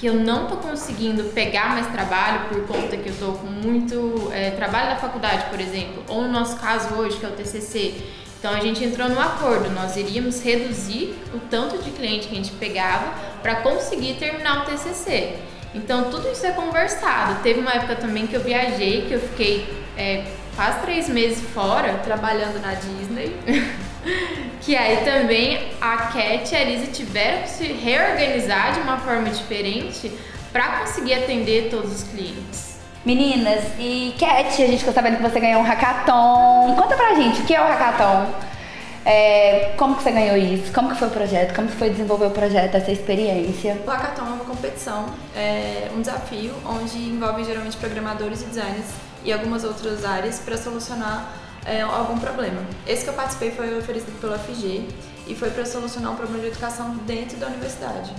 que 0.00 0.06
eu 0.06 0.14
não 0.14 0.46
tô 0.46 0.56
conseguindo 0.56 1.24
pegar 1.24 1.74
mais 1.74 1.86
trabalho 1.88 2.48
por 2.48 2.66
conta 2.66 2.96
que 2.96 3.10
eu 3.10 3.14
tô 3.18 3.32
com 3.32 3.46
muito 3.46 4.30
é, 4.32 4.50
trabalho 4.52 4.88
da 4.88 4.96
faculdade, 4.96 5.50
por 5.50 5.60
exemplo, 5.60 6.02
ou 6.08 6.22
no 6.22 6.28
nosso 6.28 6.56
caso 6.56 6.94
hoje, 6.94 7.18
que 7.18 7.26
é 7.26 7.28
o 7.28 7.32
TCC. 7.32 8.02
Então 8.38 8.50
a 8.50 8.60
gente 8.60 8.82
entrou 8.82 9.10
num 9.10 9.20
acordo, 9.20 9.68
nós 9.68 9.96
iríamos 9.96 10.42
reduzir 10.42 11.14
o 11.34 11.38
tanto 11.38 11.76
de 11.82 11.90
cliente 11.90 12.28
que 12.28 12.32
a 12.32 12.36
gente 12.36 12.52
pegava 12.52 13.12
para 13.42 13.56
conseguir 13.56 14.14
terminar 14.14 14.62
o 14.62 14.64
TCC. 14.64 15.34
Então 15.74 16.10
tudo 16.10 16.32
isso 16.32 16.46
é 16.46 16.52
conversado. 16.52 17.42
Teve 17.42 17.60
uma 17.60 17.72
época 17.72 17.96
também 17.96 18.26
que 18.26 18.34
eu 18.34 18.40
viajei, 18.40 19.02
que 19.06 19.12
eu 19.12 19.20
fiquei 19.20 19.68
é, 19.98 20.24
quase 20.56 20.80
três 20.80 21.10
meses 21.10 21.42
fora, 21.50 21.98
Trabalhando 21.98 22.58
na 22.62 22.72
Disney. 22.72 23.36
que 24.60 24.76
aí 24.76 25.04
também 25.04 25.72
a 25.80 25.96
Cat 25.96 26.52
e 26.52 26.56
a 26.56 26.64
Lisa 26.64 26.86
tiveram 26.92 27.42
que 27.42 27.50
se 27.50 27.64
reorganizar 27.64 28.74
de 28.74 28.80
uma 28.80 28.98
forma 28.98 29.30
diferente 29.30 30.10
para 30.52 30.80
conseguir 30.80 31.14
atender 31.14 31.70
todos 31.70 31.92
os 31.92 32.02
clientes. 32.04 32.78
Meninas, 33.04 33.64
e 33.78 34.14
Cat, 34.18 34.62
a 34.62 34.66
gente 34.66 34.78
ficou 34.78 34.92
sabendo 34.92 35.16
que 35.16 35.22
você 35.22 35.40
ganhou 35.40 35.60
um 35.60 35.64
hackathon. 35.64 36.74
Conta 36.76 36.96
pra 36.96 37.14
gente, 37.14 37.40
o 37.40 37.44
que 37.44 37.54
é 37.54 37.60
o 37.60 37.66
hackathon? 37.66 38.50
É, 39.04 39.72
como 39.78 39.96
que 39.96 40.02
você 40.02 40.10
ganhou 40.10 40.36
isso? 40.36 40.72
Como 40.72 40.90
que 40.90 40.96
foi 40.96 41.08
o 41.08 41.10
projeto? 41.10 41.54
Como 41.54 41.68
que 41.68 41.76
foi 41.76 41.88
desenvolver 41.88 42.26
o 42.26 42.30
projeto, 42.30 42.74
essa 42.74 42.92
experiência? 42.92 43.80
O 43.86 43.90
Hackathon 43.90 44.26
é 44.26 44.30
uma 44.30 44.44
competição, 44.44 45.06
é 45.34 45.88
um 45.96 46.02
desafio 46.02 46.52
onde 46.66 46.98
envolve 46.98 47.42
geralmente 47.44 47.76
programadores 47.78 48.42
e 48.42 48.44
designers 48.44 48.86
e 49.24 49.32
algumas 49.32 49.64
outras 49.64 50.04
áreas 50.04 50.38
para 50.38 50.56
solucionar 50.58 51.32
é, 51.70 51.82
algum 51.82 52.18
problema. 52.18 52.60
Esse 52.86 53.04
que 53.04 53.10
eu 53.10 53.14
participei 53.14 53.52
foi 53.52 53.78
oferecido 53.78 54.20
pelo 54.20 54.36
FG 54.36 54.88
e 55.28 55.34
foi 55.36 55.50
para 55.50 55.64
solucionar 55.64 56.12
um 56.12 56.16
problema 56.16 56.42
de 56.42 56.48
educação 56.48 56.96
dentro 57.06 57.36
da 57.38 57.46
universidade. 57.46 58.12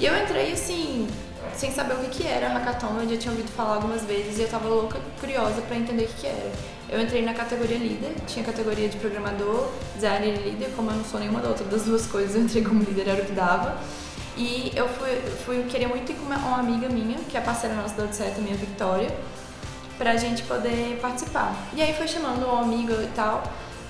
E 0.00 0.04
eu 0.04 0.16
entrei 0.20 0.52
assim, 0.52 1.06
sem 1.54 1.70
saber 1.70 1.94
o 1.94 1.98
que, 1.98 2.22
que 2.22 2.26
era 2.26 2.48
hackathon, 2.48 3.00
eu 3.00 3.10
já 3.10 3.16
tinha 3.16 3.30
ouvido 3.30 3.50
falar 3.52 3.76
algumas 3.76 4.02
vezes 4.02 4.38
e 4.38 4.42
eu 4.42 4.48
tava 4.48 4.68
louca, 4.68 4.98
curiosa 5.20 5.62
para 5.62 5.76
entender 5.76 6.04
o 6.04 6.08
que, 6.08 6.14
que 6.22 6.26
era. 6.26 6.52
Eu 6.88 7.00
entrei 7.00 7.22
na 7.22 7.34
categoria 7.34 7.78
líder, 7.78 8.14
tinha 8.26 8.44
categoria 8.44 8.88
de 8.88 8.96
programador, 8.96 9.70
designer 9.94 10.34
e 10.34 10.50
líder, 10.50 10.72
como 10.74 10.90
eu 10.90 10.96
não 10.96 11.04
sou 11.04 11.20
nenhuma 11.20 11.40
da 11.40 11.50
outra 11.50 11.64
das 11.66 11.82
duas 11.82 12.06
coisas, 12.06 12.34
eu 12.34 12.42
entrei 12.42 12.64
como 12.64 12.82
líder, 12.82 13.08
era 13.08 13.22
o 13.22 13.26
que 13.26 13.32
dava. 13.32 13.78
E 14.36 14.72
eu 14.74 14.88
fui, 14.88 15.20
fui 15.44 15.62
queria 15.64 15.88
muito 15.88 16.10
ir 16.10 16.14
com 16.14 16.24
uma, 16.26 16.36
uma 16.36 16.58
amiga 16.58 16.88
minha, 16.88 17.18
que 17.28 17.36
é 17.36 17.40
parceira 17.40 17.74
nossa 17.76 17.94
da 17.94 18.04
Odisseia 18.04 18.30
também, 18.30 18.54
a 18.54 18.56
Victoria, 18.56 19.10
pra 19.98 20.16
gente 20.16 20.44
poder 20.44 20.98
participar. 21.02 21.54
E 21.74 21.82
aí 21.82 21.92
foi 21.92 22.08
chamando 22.08 22.46
um 22.46 22.56
amigo 22.56 22.92
e 22.92 23.10
tal, 23.14 23.42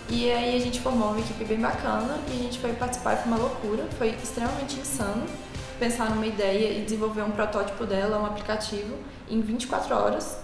e 0.09 0.33
aí 0.33 0.57
a 0.57 0.61
gente 0.61 0.81
formou 0.81 1.11
uma 1.11 1.21
equipe 1.21 1.45
bem 1.45 1.61
bacana 1.61 2.19
e 2.29 2.41
a 2.41 2.43
gente 2.43 2.59
foi 2.59 2.73
participar, 2.73 3.17
foi 3.17 3.31
uma 3.31 3.37
loucura, 3.37 3.85
foi 3.99 4.09
extremamente 4.23 4.81
insano 4.81 5.27
pensar 5.79 6.11
numa 6.11 6.27
ideia 6.27 6.77
e 6.77 6.83
desenvolver 6.83 7.23
um 7.23 7.31
protótipo 7.31 7.87
dela, 7.87 8.19
um 8.21 8.27
aplicativo, 8.27 8.97
em 9.31 9.41
24 9.41 9.95
horas. 9.95 10.39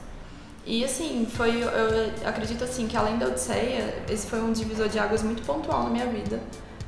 E 0.66 0.85
assim, 0.85 1.26
foi, 1.30 1.62
eu 1.62 2.28
acredito 2.28 2.64
assim 2.64 2.87
que 2.87 2.97
além 2.97 3.18
da 3.18 3.26
Odisseia, 3.26 4.02
esse 4.09 4.26
foi 4.26 4.40
um 4.40 4.52
divisor 4.52 4.88
de 4.88 4.99
águas 4.99 5.23
muito 5.23 5.42
pontual 5.42 5.85
na 5.85 5.90
minha 5.90 6.06
vida. 6.06 6.40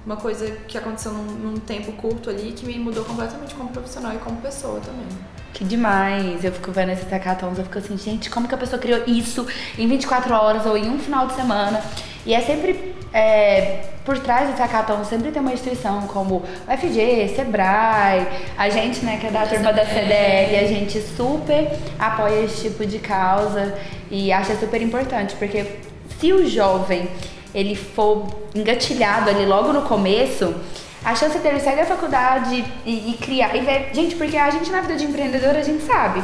Uma 0.04 0.16
coisa 0.16 0.50
que 0.68 0.78
aconteceu 0.78 1.12
num, 1.12 1.24
num 1.24 1.56
tempo 1.56 1.92
curto 1.92 2.30
ali 2.30 2.52
que 2.52 2.64
me 2.64 2.78
mudou 2.78 3.04
completamente 3.04 3.54
como 3.54 3.68
profissional 3.70 4.14
e 4.14 4.18
como 4.18 4.40
pessoa 4.40 4.80
também. 4.80 5.08
Que 5.56 5.64
demais. 5.64 6.44
Eu 6.44 6.52
fico 6.52 6.70
vendo 6.70 6.92
esses 6.92 7.08
hackathons, 7.10 7.56
eu 7.56 7.64
fico 7.64 7.78
assim, 7.78 7.96
gente, 7.96 8.28
como 8.28 8.46
que 8.46 8.54
a 8.54 8.58
pessoa 8.58 8.78
criou 8.78 9.02
isso 9.06 9.46
em 9.78 9.88
24 9.88 10.34
horas 10.34 10.66
ou 10.66 10.76
em 10.76 10.86
um 10.90 10.98
final 10.98 11.26
de 11.26 11.32
semana? 11.32 11.82
E 12.26 12.34
é 12.34 12.42
sempre 12.42 12.94
é, 13.10 13.84
por 14.04 14.18
trás 14.18 14.50
do 14.50 14.58
hackathon 14.58 15.02
sempre 15.04 15.32
tem 15.32 15.40
uma 15.40 15.54
instituição 15.54 16.02
como 16.08 16.36
o 16.36 16.76
FG, 16.76 17.34
Sebrae, 17.34 18.26
a 18.58 18.68
gente, 18.68 19.02
né, 19.02 19.16
que 19.18 19.28
é 19.28 19.30
da 19.30 19.46
turma 19.46 19.72
da 19.72 19.86
CDL, 19.86 20.56
a 20.58 20.68
gente 20.68 21.00
super 21.00 21.72
apoia 21.98 22.44
esse 22.44 22.68
tipo 22.68 22.84
de 22.84 22.98
causa 22.98 23.74
e 24.10 24.30
acha 24.30 24.54
super 24.56 24.82
importante, 24.82 25.34
porque 25.36 25.64
se 26.20 26.34
o 26.34 26.46
jovem 26.46 27.08
ele 27.54 27.74
for 27.74 28.26
engatilhado 28.54 29.30
ali 29.30 29.46
logo 29.46 29.72
no 29.72 29.82
começo, 29.82 30.54
a 31.06 31.14
chance 31.14 31.38
dele 31.38 31.60
sair 31.60 31.76
da 31.76 31.84
faculdade 31.84 32.64
e, 32.84 33.10
e 33.10 33.18
criar. 33.22 33.54
E 33.54 33.60
ver, 33.60 33.90
gente, 33.94 34.16
porque 34.16 34.36
a 34.36 34.50
gente 34.50 34.68
na 34.72 34.80
vida 34.80 34.96
de 34.96 35.04
empreendedor 35.04 35.54
a 35.54 35.62
gente 35.62 35.84
sabe 35.84 36.20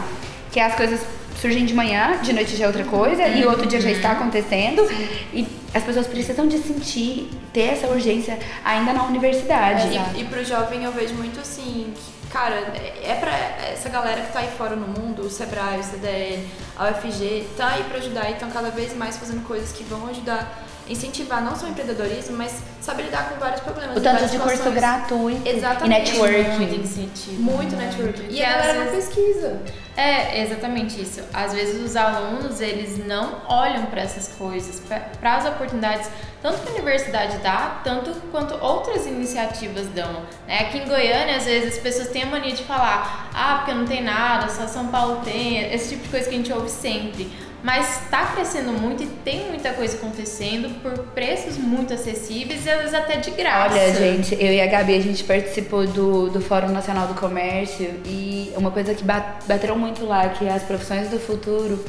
que 0.51 0.59
as 0.59 0.75
coisas 0.75 1.01
surgem 1.41 1.65
de 1.65 1.73
manhã, 1.73 2.19
de 2.21 2.33
noite 2.33 2.57
já 2.57 2.65
é 2.65 2.67
outra 2.67 2.85
coisa, 2.85 3.23
uhum. 3.23 3.37
e 3.37 3.47
outro 3.47 3.65
dia 3.65 3.81
já 3.81 3.93
está 3.93 4.09
uhum. 4.09 4.17
acontecendo. 4.17 4.85
Sim. 4.89 5.09
E 5.33 5.47
as 5.73 5.85
pessoas 5.85 6.09
precisam 6.09 6.49
de 6.49 6.59
sentir, 6.59 7.31
ter 7.53 7.75
essa 7.75 7.87
urgência 7.87 8.37
ainda 8.65 8.93
na 8.93 9.05
universidade. 9.05 9.97
É, 9.97 10.15
e, 10.17 10.23
e 10.23 10.25
pro 10.25 10.45
jovem 10.45 10.83
eu 10.83 10.91
vejo 10.91 11.15
muito 11.15 11.39
assim, 11.39 11.95
cara, 12.33 12.57
é 13.05 13.15
pra 13.21 13.31
essa 13.73 13.89
galera 13.89 14.21
que 14.23 14.33
tá 14.33 14.41
aí 14.41 14.51
fora 14.59 14.75
no 14.75 14.89
mundo, 14.89 15.23
o 15.23 15.31
Sebrae, 15.31 15.79
o 15.79 15.85
CDL, 15.85 16.45
a 16.77 16.91
UFG, 16.91 17.47
tá 17.57 17.69
aí 17.69 17.85
pra 17.85 17.99
ajudar 17.99 18.31
e 18.31 18.33
estão 18.33 18.51
cada 18.51 18.71
vez 18.71 18.97
mais 18.97 19.17
fazendo 19.17 19.47
coisas 19.47 19.71
que 19.71 19.85
vão 19.85 20.09
ajudar 20.09 20.67
incentivar 20.89 21.43
não 21.43 21.57
só 21.57 21.67
o 21.67 21.69
empreendedorismo, 21.71 22.37
mas 22.37 22.55
saber 22.81 23.05
lidar 23.05 23.31
com 23.31 23.39
vários 23.39 23.61
problemas. 23.61 23.97
O 23.97 24.01
tanto 24.01 24.27
de 24.27 24.39
curso 24.39 24.71
gratuito 24.71 25.49
Exatamente. 25.49 26.11
e 26.11 26.12
networking. 26.12 26.57
Muito 26.57 26.75
incentivo. 26.75 27.43
Muito 27.43 27.77
networking. 27.77 28.27
E, 28.29 28.37
e 28.37 28.45
a 28.45 28.53
galera 28.53 28.85
vezes... 28.85 29.09
não 29.09 29.15
pesquisa. 29.15 29.62
É, 29.97 30.43
exatamente 30.43 31.01
isso. 31.01 31.21
Às 31.35 31.53
vezes 31.53 31.83
os 31.83 31.97
alunos, 31.97 32.61
eles 32.61 33.05
não 33.07 33.43
olham 33.47 33.87
para 33.87 34.01
essas 34.01 34.29
coisas, 34.37 34.81
para 35.21 35.37
as 35.37 35.45
oportunidades, 35.47 36.09
tanto 36.41 36.62
que 36.62 36.68
a 36.71 36.73
universidade 36.73 37.37
dá, 37.38 37.81
tanto 37.85 38.11
quanto 38.31 38.55
outras 38.55 39.07
iniciativas 39.07 39.87
dão. 39.88 40.23
Né? 40.47 40.61
Aqui 40.61 40.79
em 40.79 40.88
Goiânia, 40.88 41.37
às 41.37 41.45
vezes 41.45 41.75
as 41.75 41.79
pessoas 41.79 42.09
têm 42.09 42.23
a 42.23 42.27
mania 42.27 42.55
de 42.55 42.64
falar, 42.64 43.31
ah, 43.35 43.57
porque 43.59 43.75
não 43.75 43.85
tem 43.85 44.03
nada, 44.03 44.49
só 44.49 44.66
São 44.66 44.88
Paulo 44.88 45.21
tem, 45.23 45.73
esse 45.73 45.90
tipo 45.90 46.05
de 46.05 46.09
coisa 46.09 46.29
que 46.29 46.35
a 46.35 46.38
gente 46.38 46.53
ouve 46.53 46.71
sempre 46.71 47.31
mas 47.62 48.03
está 48.03 48.27
crescendo 48.27 48.72
muito 48.72 49.03
e 49.03 49.07
tem 49.07 49.48
muita 49.48 49.72
coisa 49.72 49.96
acontecendo 49.96 50.81
por 50.83 50.98
preços 51.09 51.57
muito 51.57 51.94
acessíveis 51.94 52.66
e 52.66 52.70
às 52.70 52.79
vezes 52.79 52.94
até 52.94 53.16
de 53.16 53.31
graça. 53.31 53.75
Olha, 53.75 53.94
gente, 53.94 54.35
eu 54.35 54.53
e 54.53 54.61
a 54.61 54.66
Gabi, 54.66 54.96
a 54.96 55.01
gente 55.01 55.22
participou 55.25 55.87
do, 55.87 56.29
do 56.29 56.40
Fórum 56.40 56.68
Nacional 56.68 57.07
do 57.07 57.14
Comércio 57.14 58.01
e 58.05 58.53
uma 58.57 58.70
coisa 58.70 58.94
que 58.94 59.05
bateram 59.05 59.79
muito 59.79 60.05
lá, 60.05 60.29
que 60.31 60.48
as 60.48 60.62
profissões 60.62 61.09
do 61.09 61.18
futuro, 61.18 61.85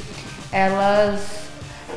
elas 0.51 1.43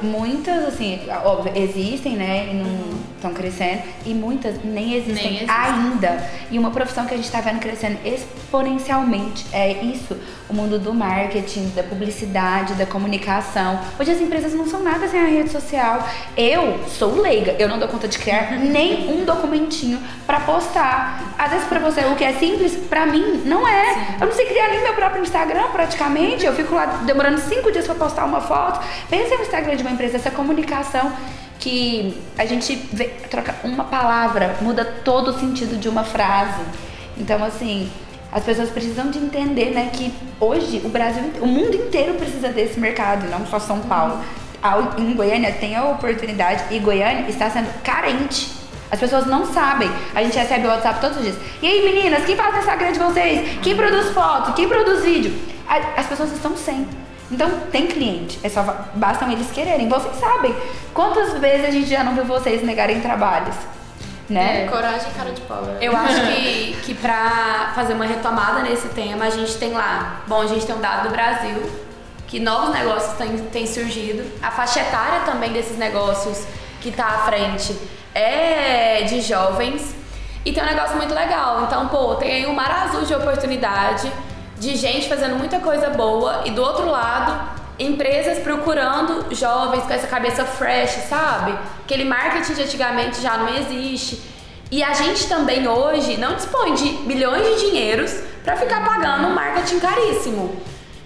muitas, 0.02 0.64
assim, 0.64 1.00
óbvio, 1.24 1.52
existem, 1.54 2.16
né? 2.16 2.48
E 2.50 2.54
não 2.54 3.00
estão 3.16 3.32
crescendo. 3.32 3.82
E 4.04 4.14
muitas 4.14 4.62
nem 4.62 4.94
existem, 4.94 5.14
nem 5.14 5.34
existem, 5.36 5.50
ainda. 5.50 6.30
E 6.50 6.58
uma 6.58 6.70
profissão 6.70 7.06
que 7.06 7.14
a 7.14 7.16
gente 7.16 7.26
está 7.26 7.40
vendo 7.40 7.60
crescendo 7.60 7.98
exponencialmente 8.04 9.46
é 9.52 9.72
isso: 9.84 10.16
o 10.48 10.54
mundo 10.54 10.78
do 10.78 10.94
marketing, 10.94 11.72
da 11.74 11.82
publicidade, 11.82 12.74
da 12.74 12.86
comunicação. 12.86 13.80
Hoje 13.98 14.12
as 14.12 14.20
empresas 14.20 14.54
não 14.54 14.66
são 14.66 14.82
nada 14.82 15.08
sem 15.08 15.20
a 15.20 15.26
rede 15.26 15.50
social. 15.50 16.06
Eu 16.36 16.78
sou 16.86 17.20
leiga, 17.20 17.56
eu 17.58 17.68
não 17.68 17.78
dou 17.78 17.88
conta 17.88 18.06
de 18.06 18.18
criar 18.18 18.52
nem 18.52 19.08
um 19.10 19.24
documentinho 19.24 19.98
para 20.26 20.40
postar. 20.40 21.34
Às 21.36 21.50
vezes 21.50 21.66
para 21.66 21.80
você 21.80 22.00
o 22.02 22.14
que 22.14 22.24
é 22.24 22.32
simples, 22.34 22.76
para 22.88 23.06
mim 23.06 23.42
não 23.44 23.66
é. 23.66 23.94
Sim. 23.94 24.00
Eu 24.20 24.26
não 24.26 24.34
sei 24.34 24.46
criar 24.46 24.68
nem 24.68 24.82
meu 24.82 24.94
próprio 24.94 25.22
Instagram 25.22 25.68
praticamente. 25.72 26.46
Eu 26.46 26.54
fico 26.54 26.74
lá 26.74 26.86
demorando 27.04 27.38
cinco 27.40 27.72
dias 27.72 27.86
para 27.86 27.96
postar 27.96 28.24
uma 28.24 28.40
foto. 28.40 28.86
Pensa 29.10 29.34
no 29.34 29.42
Instagram 29.42 29.76
de 29.76 29.82
uma 29.82 29.90
empresa, 29.90 30.16
essa 30.16 30.30
comunicação 30.30 31.12
que 31.58 32.22
a 32.38 32.46
gente 32.46 32.76
vê, 32.92 33.06
troca 33.30 33.54
uma 33.64 33.84
palavra, 33.84 34.56
muda 34.60 34.84
todo 34.84 35.30
o 35.30 35.40
sentido 35.40 35.78
de 35.78 35.88
uma 35.88 36.04
frase. 36.04 36.62
Então, 37.18 37.42
assim, 37.42 37.90
as 38.36 38.44
pessoas 38.44 38.68
precisam 38.68 39.10
de 39.10 39.18
entender, 39.18 39.70
né, 39.70 39.88
que 39.90 40.12
hoje 40.38 40.82
o 40.84 40.90
Brasil, 40.90 41.22
o 41.40 41.46
mundo 41.46 41.74
inteiro 41.74 42.12
precisa 42.14 42.50
desse 42.50 42.78
mercado, 42.78 43.26
não 43.30 43.46
só 43.46 43.58
São 43.58 43.80
Paulo. 43.80 44.20
Em 44.98 45.14
Goiânia 45.14 45.52
tem 45.52 45.74
a 45.74 45.84
oportunidade 45.84 46.64
e 46.70 46.78
Goiânia 46.78 47.24
está 47.30 47.48
sendo 47.48 47.72
carente. 47.82 48.50
As 48.90 49.00
pessoas 49.00 49.26
não 49.26 49.46
sabem. 49.46 49.90
A 50.14 50.22
gente 50.22 50.36
recebe 50.36 50.66
o 50.66 50.68
WhatsApp 50.68 51.00
todos 51.00 51.16
os 51.16 51.22
dias. 51.22 51.36
E 51.62 51.66
aí, 51.66 51.82
meninas, 51.82 52.26
quem 52.26 52.36
faz 52.36 52.54
o 52.54 52.58
Instagram 52.58 52.92
de 52.92 52.98
vocês? 52.98 53.58
Quem 53.62 53.74
produz 53.74 54.12
foto? 54.12 54.52
Quem 54.52 54.68
produz 54.68 55.02
vídeo? 55.02 55.32
As 55.96 56.04
pessoas 56.04 56.30
estão 56.30 56.54
sem. 56.58 56.86
Então 57.30 57.48
tem 57.72 57.86
cliente, 57.86 58.38
é 58.42 58.50
só 58.50 58.62
bastam 58.94 59.32
eles 59.32 59.50
quererem. 59.50 59.88
Vocês 59.88 60.14
sabem 60.16 60.54
quantas 60.92 61.32
vezes 61.38 61.66
a 61.66 61.70
gente 61.70 61.88
já 61.88 62.04
não 62.04 62.14
viu 62.14 62.26
vocês 62.26 62.62
negarem 62.62 63.00
trabalhos, 63.00 63.56
né? 64.28 64.64
É, 64.64 64.68
coragem 64.68 65.08
e 65.10 65.14
cara 65.14 65.30
de 65.30 65.40
pau. 65.42 65.62
Eu 65.80 65.96
acho 65.96 66.20
que, 66.26 66.76
que 66.84 66.94
pra 66.94 67.72
fazer 67.74 67.94
uma 67.94 68.04
retomada 68.04 68.60
nesse 68.60 68.88
tema, 68.88 69.26
a 69.26 69.30
gente 69.30 69.56
tem 69.56 69.72
lá, 69.72 70.22
bom, 70.26 70.40
a 70.42 70.46
gente 70.46 70.66
tem 70.66 70.74
um 70.74 70.80
dado 70.80 71.08
do 71.08 71.10
Brasil, 71.10 71.62
que 72.26 72.40
novos 72.40 72.74
negócios 72.74 73.16
têm, 73.16 73.38
têm 73.38 73.66
surgido. 73.66 74.24
A 74.42 74.50
faixa 74.50 74.80
etária 74.80 75.20
também 75.20 75.52
desses 75.52 75.78
negócios 75.78 76.44
que 76.80 76.90
tá 76.90 77.06
à 77.06 77.18
frente 77.26 77.76
é 78.14 79.02
de 79.02 79.20
jovens. 79.20 79.94
E 80.44 80.52
tem 80.52 80.62
um 80.62 80.66
negócio 80.66 80.96
muito 80.96 81.12
legal. 81.12 81.64
Então, 81.64 81.88
pô, 81.88 82.14
tem 82.14 82.30
aí 82.32 82.46
um 82.46 82.54
mar 82.54 82.70
azul 82.70 83.02
de 83.02 83.14
oportunidade 83.14 84.10
de 84.58 84.76
gente 84.76 85.08
fazendo 85.08 85.36
muita 85.36 85.58
coisa 85.60 85.90
boa 85.90 86.42
e 86.44 86.50
do 86.50 86.62
outro 86.62 86.88
lado, 86.88 87.55
empresas 87.78 88.38
procurando 88.38 89.34
jovens 89.34 89.84
com 89.84 89.92
essa 89.92 90.06
cabeça 90.06 90.44
fresh, 90.44 91.08
sabe? 91.08 91.56
Aquele 91.84 92.04
marketing 92.04 92.54
de 92.54 92.62
antigamente 92.62 93.20
já 93.20 93.36
não 93.36 93.48
existe. 93.56 94.20
E 94.70 94.82
a 94.82 94.92
gente 94.94 95.28
também 95.28 95.68
hoje 95.68 96.16
não 96.16 96.34
dispõe 96.34 96.74
de 96.74 96.90
milhões 97.06 97.46
de 97.46 97.66
dinheiros 97.68 98.20
para 98.44 98.56
ficar 98.56 98.84
pagando 98.84 99.28
um 99.28 99.34
marketing 99.34 99.78
caríssimo. 99.78 100.56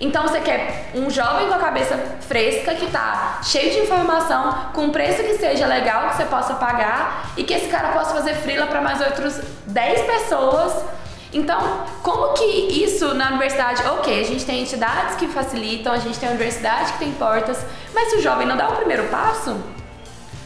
Então 0.00 0.22
você 0.22 0.40
quer 0.40 0.92
um 0.94 1.10
jovem 1.10 1.46
com 1.48 1.54
a 1.54 1.58
cabeça 1.58 1.94
fresca 2.26 2.74
que 2.74 2.86
tá 2.86 3.40
cheio 3.42 3.70
de 3.70 3.80
informação, 3.80 4.70
com 4.72 4.84
um 4.84 4.90
preço 4.90 5.22
que 5.22 5.34
seja 5.34 5.66
legal, 5.66 6.08
que 6.08 6.16
você 6.16 6.24
possa 6.24 6.54
pagar 6.54 7.32
e 7.36 7.44
que 7.44 7.52
esse 7.52 7.66
cara 7.66 7.88
possa 7.88 8.14
fazer 8.14 8.34
frila 8.36 8.66
para 8.66 8.80
mais 8.80 8.98
outros 9.02 9.38
10 9.66 10.00
pessoas 10.02 10.84
então, 11.32 11.84
como 12.02 12.32
que 12.34 12.44
isso 12.44 13.14
na 13.14 13.28
universidade, 13.28 13.82
ok, 13.86 14.20
a 14.20 14.24
gente 14.24 14.44
tem 14.44 14.62
entidades 14.62 15.14
que 15.16 15.28
facilitam, 15.28 15.92
a 15.92 15.98
gente 15.98 16.18
tem 16.18 16.28
universidade 16.28 16.92
que 16.94 16.98
tem 16.98 17.12
portas, 17.12 17.58
mas 17.94 18.10
se 18.10 18.16
o 18.16 18.22
jovem 18.22 18.46
não 18.46 18.56
dá 18.56 18.68
o 18.68 18.76
primeiro 18.76 19.04
passo, 19.04 19.56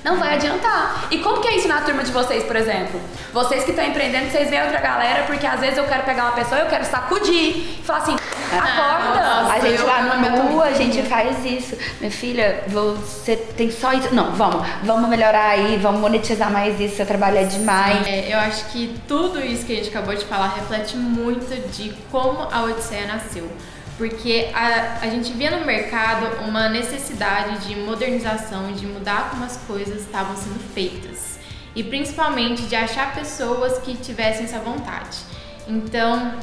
Não 0.04 0.18
vai 0.18 0.34
adiantar. 0.34 1.08
E 1.10 1.18
como 1.18 1.40
que 1.40 1.48
é 1.48 1.56
isso 1.56 1.66
na 1.66 1.80
turma 1.80 2.04
de 2.04 2.12
vocês, 2.12 2.44
por 2.44 2.54
exemplo? 2.54 3.00
Vocês 3.32 3.64
que 3.64 3.70
estão 3.70 3.86
empreendendo, 3.86 4.30
vocês 4.30 4.50
veem 4.50 4.62
outra 4.62 4.78
galera, 4.78 5.22
porque 5.22 5.46
às 5.46 5.58
vezes 5.58 5.78
eu 5.78 5.84
quero 5.84 6.02
pegar 6.02 6.24
uma 6.24 6.32
pessoa, 6.32 6.60
eu 6.60 6.66
quero 6.66 6.84
sacudir, 6.84 7.56
e 7.56 7.82
falar 7.82 8.00
assim, 8.00 8.16
acorda. 8.52 9.52
a 9.52 9.58
gente 9.60 9.82
lá 9.82 10.02
no 10.02 10.50
Nu, 10.52 10.62
a 10.62 10.72
gente 10.72 11.02
faz 11.04 11.42
isso. 11.46 11.78
Minha 12.00 12.10
filha, 12.10 12.64
você 12.68 13.34
tem 13.34 13.70
só 13.70 13.94
isso. 13.94 14.14
Não, 14.14 14.32
vamos, 14.32 14.66
vamos 14.82 15.08
melhorar 15.08 15.48
aí, 15.48 15.78
vamos 15.78 16.02
monetizar 16.02 16.52
mais 16.52 16.78
isso, 16.78 16.96
seu 16.96 17.06
trabalho 17.06 17.38
é 17.38 17.44
demais. 17.44 18.06
É, 18.06 18.30
eu 18.30 18.38
acho 18.40 18.66
que 18.66 18.94
tudo 19.08 19.40
isso 19.40 19.64
que 19.64 19.72
a 19.72 19.76
gente 19.76 19.88
acabou 19.88 20.14
de 20.14 20.26
falar 20.26 20.48
reflete 20.48 20.98
muito 20.98 21.48
de 21.70 21.94
como 22.10 22.46
a 22.52 22.62
Odisseia 22.64 23.06
nasceu. 23.06 23.48
Porque 23.96 24.50
a, 24.52 24.98
a 25.02 25.08
gente 25.08 25.32
via 25.32 25.56
no 25.56 25.64
mercado 25.64 26.44
uma 26.44 26.68
necessidade 26.68 27.68
de 27.68 27.76
modernização 27.76 28.72
de 28.72 28.86
mudar 28.86 29.30
como 29.30 29.44
as 29.44 29.56
coisas 29.58 30.02
estavam 30.02 30.36
sendo 30.36 30.58
feitas. 30.74 31.38
E 31.76 31.82
principalmente 31.82 32.62
de 32.62 32.74
achar 32.74 33.14
pessoas 33.14 33.78
que 33.78 33.96
tivessem 33.96 34.44
essa 34.44 34.58
vontade. 34.58 35.18
Então, 35.66 36.34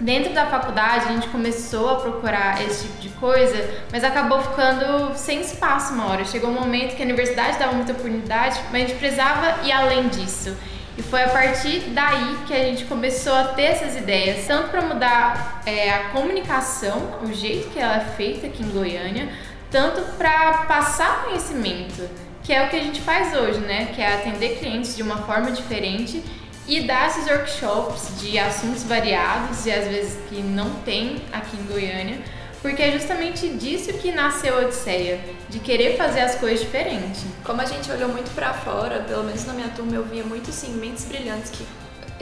dentro 0.00 0.32
da 0.32 0.46
faculdade, 0.46 1.06
a 1.06 1.12
gente 1.12 1.28
começou 1.28 1.90
a 1.90 1.96
procurar 1.96 2.62
esse 2.62 2.86
tipo 2.86 3.00
de 3.00 3.08
coisa, 3.10 3.68
mas 3.90 4.04
acabou 4.04 4.40
ficando 4.42 5.16
sem 5.16 5.40
espaço 5.40 5.92
uma 5.94 6.06
hora. 6.06 6.24
Chegou 6.24 6.50
um 6.50 6.54
momento 6.54 6.96
que 6.96 7.02
a 7.02 7.04
universidade 7.04 7.58
dava 7.58 7.72
muita 7.72 7.92
oportunidade, 7.92 8.60
mas 8.70 8.84
a 8.84 8.86
gente 8.86 8.98
precisava 8.98 9.66
ir 9.66 9.72
além 9.72 10.08
disso. 10.08 10.56
E 10.98 11.02
foi 11.02 11.22
a 11.22 11.28
partir 11.28 11.80
daí 11.90 12.38
que 12.46 12.54
a 12.54 12.64
gente 12.64 12.86
começou 12.86 13.34
a 13.34 13.44
ter 13.48 13.64
essas 13.64 13.96
ideias, 13.96 14.46
tanto 14.46 14.70
para 14.70 14.80
mudar 14.80 15.62
é, 15.66 15.90
a 15.90 16.08
comunicação, 16.08 17.18
o 17.22 17.32
jeito 17.32 17.68
que 17.70 17.78
ela 17.78 17.96
é 17.96 18.04
feita 18.16 18.46
aqui 18.46 18.62
em 18.62 18.70
Goiânia, 18.70 19.28
tanto 19.70 20.00
para 20.16 20.64
passar 20.64 21.24
conhecimento, 21.24 22.08
que 22.42 22.52
é 22.52 22.64
o 22.64 22.70
que 22.70 22.76
a 22.76 22.82
gente 22.82 23.00
faz 23.02 23.36
hoje, 23.36 23.58
né? 23.60 23.90
Que 23.94 24.00
é 24.00 24.14
atender 24.14 24.58
clientes 24.58 24.96
de 24.96 25.02
uma 25.02 25.18
forma 25.18 25.50
diferente 25.50 26.22
e 26.66 26.80
dar 26.80 27.08
esses 27.08 27.26
workshops 27.26 28.18
de 28.20 28.38
assuntos 28.38 28.82
variados 28.82 29.66
e 29.66 29.72
às 29.72 29.86
vezes 29.86 30.18
que 30.28 30.42
não 30.42 30.70
tem 30.84 31.22
aqui 31.32 31.56
em 31.56 31.66
Goiânia, 31.66 32.18
porque 32.62 32.82
é 32.82 32.92
justamente 32.92 33.48
disso 33.48 33.92
que 33.94 34.12
nasceu 34.12 34.58
a 34.58 34.62
Odisseia, 34.62 35.20
de 35.48 35.58
querer 35.58 35.96
fazer 35.96 36.20
as 36.20 36.34
coisas 36.36 36.60
diferentes. 36.60 37.24
Como 37.44 37.60
a 37.60 37.64
gente 37.64 37.90
olhou 37.90 38.08
muito 38.08 38.34
pra 38.34 38.52
fora, 38.52 39.00
pelo 39.00 39.24
menos 39.24 39.44
na 39.44 39.52
minha 39.52 39.68
turma, 39.68 39.94
eu 39.94 40.04
via 40.04 40.24
muito 40.24 40.50
sim, 40.50 40.72
mentes 40.74 41.04
brilhantes 41.04 41.50
que 41.50 41.66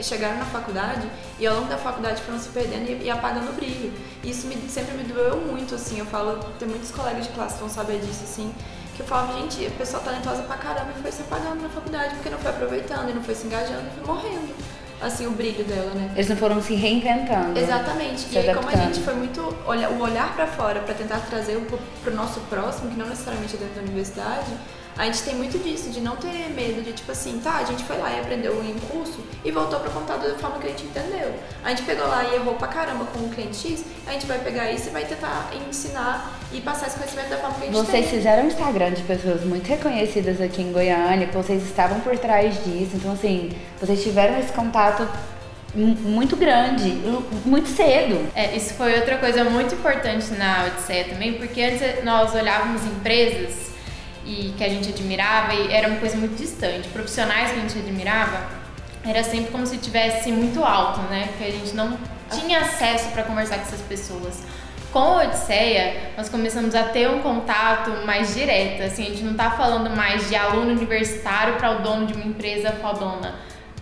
chegaram 0.03 0.37
na 0.37 0.45
faculdade 0.45 1.07
e 1.39 1.47
ao 1.47 1.55
longo 1.55 1.69
da 1.69 1.77
faculdade 1.77 2.21
foram 2.21 2.39
se 2.39 2.49
perdendo 2.49 2.89
e, 2.89 3.05
e 3.05 3.09
apagando 3.09 3.49
o 3.49 3.53
brilho. 3.53 3.93
Isso 4.23 4.47
me, 4.47 4.55
sempre 4.69 4.93
me 4.95 5.03
doeu 5.03 5.37
muito, 5.37 5.75
assim. 5.75 5.99
Eu 5.99 6.05
falo, 6.05 6.37
tem 6.59 6.67
muitos 6.67 6.91
colegas 6.91 7.25
de 7.25 7.33
classe 7.33 7.55
que 7.55 7.61
vão 7.61 7.69
saber 7.69 7.99
disso, 7.99 8.23
assim. 8.23 8.53
Que 8.95 9.01
eu 9.01 9.05
falo, 9.05 9.39
gente, 9.39 9.65
a 9.65 9.71
pessoa 9.71 10.01
talentosa 10.01 10.43
pra 10.43 10.57
caramba 10.57 10.91
e 10.97 11.01
foi 11.01 11.11
se 11.11 11.21
apagando 11.21 11.61
na 11.61 11.69
faculdade 11.69 12.15
porque 12.15 12.29
não 12.29 12.37
foi 12.37 12.51
aproveitando 12.51 13.09
e 13.09 13.13
não 13.13 13.23
foi 13.23 13.35
se 13.35 13.45
engajando 13.45 13.87
e 13.87 13.95
foi 13.95 14.15
morrendo. 14.15 14.55
Assim, 15.01 15.27
o 15.27 15.31
brilho 15.31 15.63
dela, 15.65 15.91
né? 15.93 16.11
Eles 16.15 16.29
não 16.29 16.37
foram 16.37 16.61
se 16.61 16.73
reinventando. 16.73 17.59
Exatamente. 17.59 18.21
Se 18.21 18.35
E 18.35 18.37
aí, 18.37 18.55
como 18.55 18.69
a 18.69 18.75
gente 18.75 19.01
foi 19.01 19.13
muito 19.13 19.55
olha, 19.65 19.89
o 19.89 20.01
olhar 20.01 20.33
pra 20.35 20.47
fora 20.47 20.79
pra 20.79 20.93
tentar 20.93 21.19
trazer 21.29 21.57
o 21.57 21.65
pro 22.03 22.15
nosso 22.15 22.39
próximo, 22.41 22.89
que 22.89 22.97
não 22.97 23.07
necessariamente 23.07 23.55
é 23.55 23.59
dentro 23.59 23.75
da 23.75 23.81
universidade, 23.81 24.51
a 24.97 25.05
gente 25.05 25.23
tem 25.23 25.35
muito 25.35 25.57
disso, 25.61 25.89
de 25.89 25.99
não 25.99 26.15
ter 26.15 26.49
medo 26.55 26.81
de 26.81 26.93
tipo 26.93 27.11
assim, 27.11 27.39
tá, 27.43 27.57
a 27.57 27.63
gente 27.65 27.83
foi 27.83 27.97
lá 27.97 28.11
e 28.11 28.19
aprendeu 28.19 28.63
em 28.63 28.73
um 28.73 28.79
curso 28.79 29.19
e 29.43 29.51
voltou 29.51 29.79
pro 29.81 29.91
computador 29.91 30.31
da 30.31 30.37
forma 30.37 30.57
que 30.59 30.67
a 30.67 30.69
gente 30.69 30.85
entendeu. 30.85 31.33
A 31.63 31.69
gente 31.69 31.81
pegou 31.83 32.07
lá 32.07 32.23
e 32.23 32.35
errou 32.35 32.53
pra 32.55 32.67
caramba 32.69 33.05
com 33.05 33.19
o 33.19 33.29
cliente 33.29 33.55
X, 33.57 33.83
a 34.07 34.11
gente 34.11 34.25
vai 34.25 34.39
pegar 34.39 34.71
isso 34.71 34.87
e 34.87 34.91
vai 34.91 35.03
tentar 35.05 35.49
ensinar 35.69 36.39
e 36.53 36.61
passar 36.61 36.87
esse 36.87 36.95
conhecimento 36.97 37.29
da 37.29 37.37
forma 37.37 37.55
que 37.55 37.63
a 37.63 37.65
gente 37.65 37.75
Vocês 37.75 38.05
tem. 38.09 38.17
fizeram 38.17 38.43
um 38.43 38.47
Instagram 38.47 38.91
de 38.93 39.01
pessoas 39.03 39.43
muito 39.43 39.67
reconhecidas 39.67 40.39
aqui 40.39 40.61
em 40.61 40.71
Goiânia, 40.71 41.27
que 41.27 41.35
vocês 41.35 41.61
estavam 41.63 41.99
por 41.99 42.17
trás 42.17 42.55
disso. 42.63 42.91
Então, 42.93 43.11
assim, 43.11 43.51
vocês 43.81 44.01
tiveram 44.01 44.39
esse 44.39 44.53
contato 44.53 45.05
mu- 45.75 45.95
muito 45.95 46.37
grande, 46.37 46.91
muito 47.45 47.67
cedo. 47.67 48.25
É, 48.33 48.55
isso 48.55 48.73
foi 48.75 48.95
outra 48.97 49.17
coisa 49.17 49.43
muito 49.43 49.75
importante 49.75 50.31
na 50.35 50.67
Odisseia 50.67 51.03
também, 51.05 51.33
porque 51.33 51.61
antes 51.61 52.03
nós 52.05 52.33
olhávamos 52.33 52.85
empresas 52.85 53.65
e 54.25 54.53
que 54.57 54.63
a 54.63 54.69
gente 54.69 54.89
admirava 54.89 55.53
e 55.53 55.71
era 55.71 55.87
uma 55.87 55.99
coisa 55.99 56.17
muito 56.17 56.35
distante. 56.35 56.87
Profissionais 56.89 57.51
que 57.51 57.57
a 57.57 57.61
gente 57.61 57.77
admirava 57.77 58.47
era 59.05 59.23
sempre 59.23 59.51
como 59.51 59.65
se 59.65 59.77
tivesse 59.77 60.31
muito 60.31 60.63
alto, 60.63 60.99
né? 61.01 61.27
Porque 61.27 61.43
a 61.43 61.51
gente 61.51 61.75
não 61.75 61.97
tinha 62.31 62.59
acesso 62.61 63.09
para 63.11 63.23
conversar 63.23 63.57
com 63.57 63.61
essas 63.61 63.81
pessoas. 63.81 64.41
Com 64.91 64.99
a 64.99 65.23
Odisseia, 65.23 66.11
nós 66.17 66.29
começamos 66.29 66.73
a 66.73 66.83
ter 66.83 67.09
um 67.09 67.21
contato 67.21 67.91
mais 68.05 68.33
direto. 68.33 68.81
Assim, 68.81 69.03
a 69.03 69.09
gente 69.09 69.23
não 69.23 69.35
tá 69.35 69.51
falando 69.51 69.95
mais 69.95 70.27
de 70.29 70.35
aluno 70.35 70.71
universitário 70.71 71.55
para 71.55 71.71
o 71.71 71.83
dono 71.83 72.07
de 72.07 72.13
uma 72.13 72.25
empresa 72.25 72.71
fodona. 72.71 73.35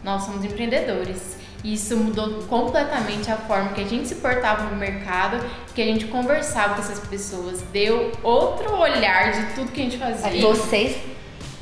Nós 0.03 0.23
somos 0.23 0.43
empreendedores. 0.43 1.37
Isso 1.63 1.95
mudou 1.95 2.43
completamente 2.49 3.31
a 3.31 3.37
forma 3.37 3.69
que 3.69 3.81
a 3.81 3.85
gente 3.85 4.07
se 4.07 4.15
portava 4.15 4.63
no 4.69 4.75
mercado, 4.75 5.37
que 5.73 5.81
a 5.81 5.85
gente 5.85 6.05
conversava 6.07 6.75
com 6.75 6.81
essas 6.81 6.99
pessoas. 6.99 7.61
Deu 7.71 8.11
outro 8.21 8.75
olhar 8.75 9.31
de 9.31 9.53
tudo 9.55 9.71
que 9.71 9.79
a 9.79 9.83
gente 9.85 9.97
fazia. 9.97 10.41
Vocês, 10.41 10.97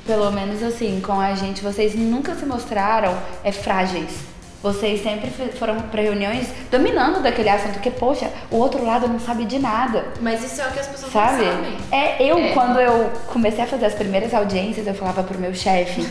pelo 0.08 0.32
menos 0.32 0.64
assim, 0.64 1.00
com 1.06 1.20
a 1.20 1.36
gente, 1.36 1.62
vocês 1.62 1.94
nunca 1.94 2.34
se 2.34 2.46
mostraram 2.48 3.16
é, 3.44 3.52
frágeis. 3.52 4.32
Vocês 4.64 5.02
sempre 5.02 5.32
foram 5.58 5.80
para 5.82 6.02
reuniões 6.02 6.48
dominando 6.70 7.22
daquele 7.22 7.50
assunto, 7.50 7.80
que, 7.80 7.90
poxa, 7.90 8.32
o 8.52 8.58
outro 8.58 8.86
lado 8.86 9.08
não 9.08 9.20
sabe 9.20 9.46
de 9.46 9.58
nada. 9.58 10.06
Mas 10.20 10.44
isso 10.44 10.62
é 10.62 10.68
o 10.68 10.72
que 10.72 10.80
as 10.80 10.88
pessoas 10.88 11.12
Sabe? 11.12 11.46
não 11.46 11.52
sabem. 11.56 11.78
É, 11.92 12.24
eu, 12.24 12.38
É. 12.38 12.50
quando 12.54 12.80
eu 12.80 13.12
comecei 13.28 13.64
a 13.64 13.68
fazer 13.68 13.86
as 13.86 13.96
primeiras 13.96 14.34
audiências, 14.36 14.86
eu 14.86 14.94
falava 14.94 15.24
pro 15.24 15.38
meu 15.40 15.54
chefe, 15.56 16.08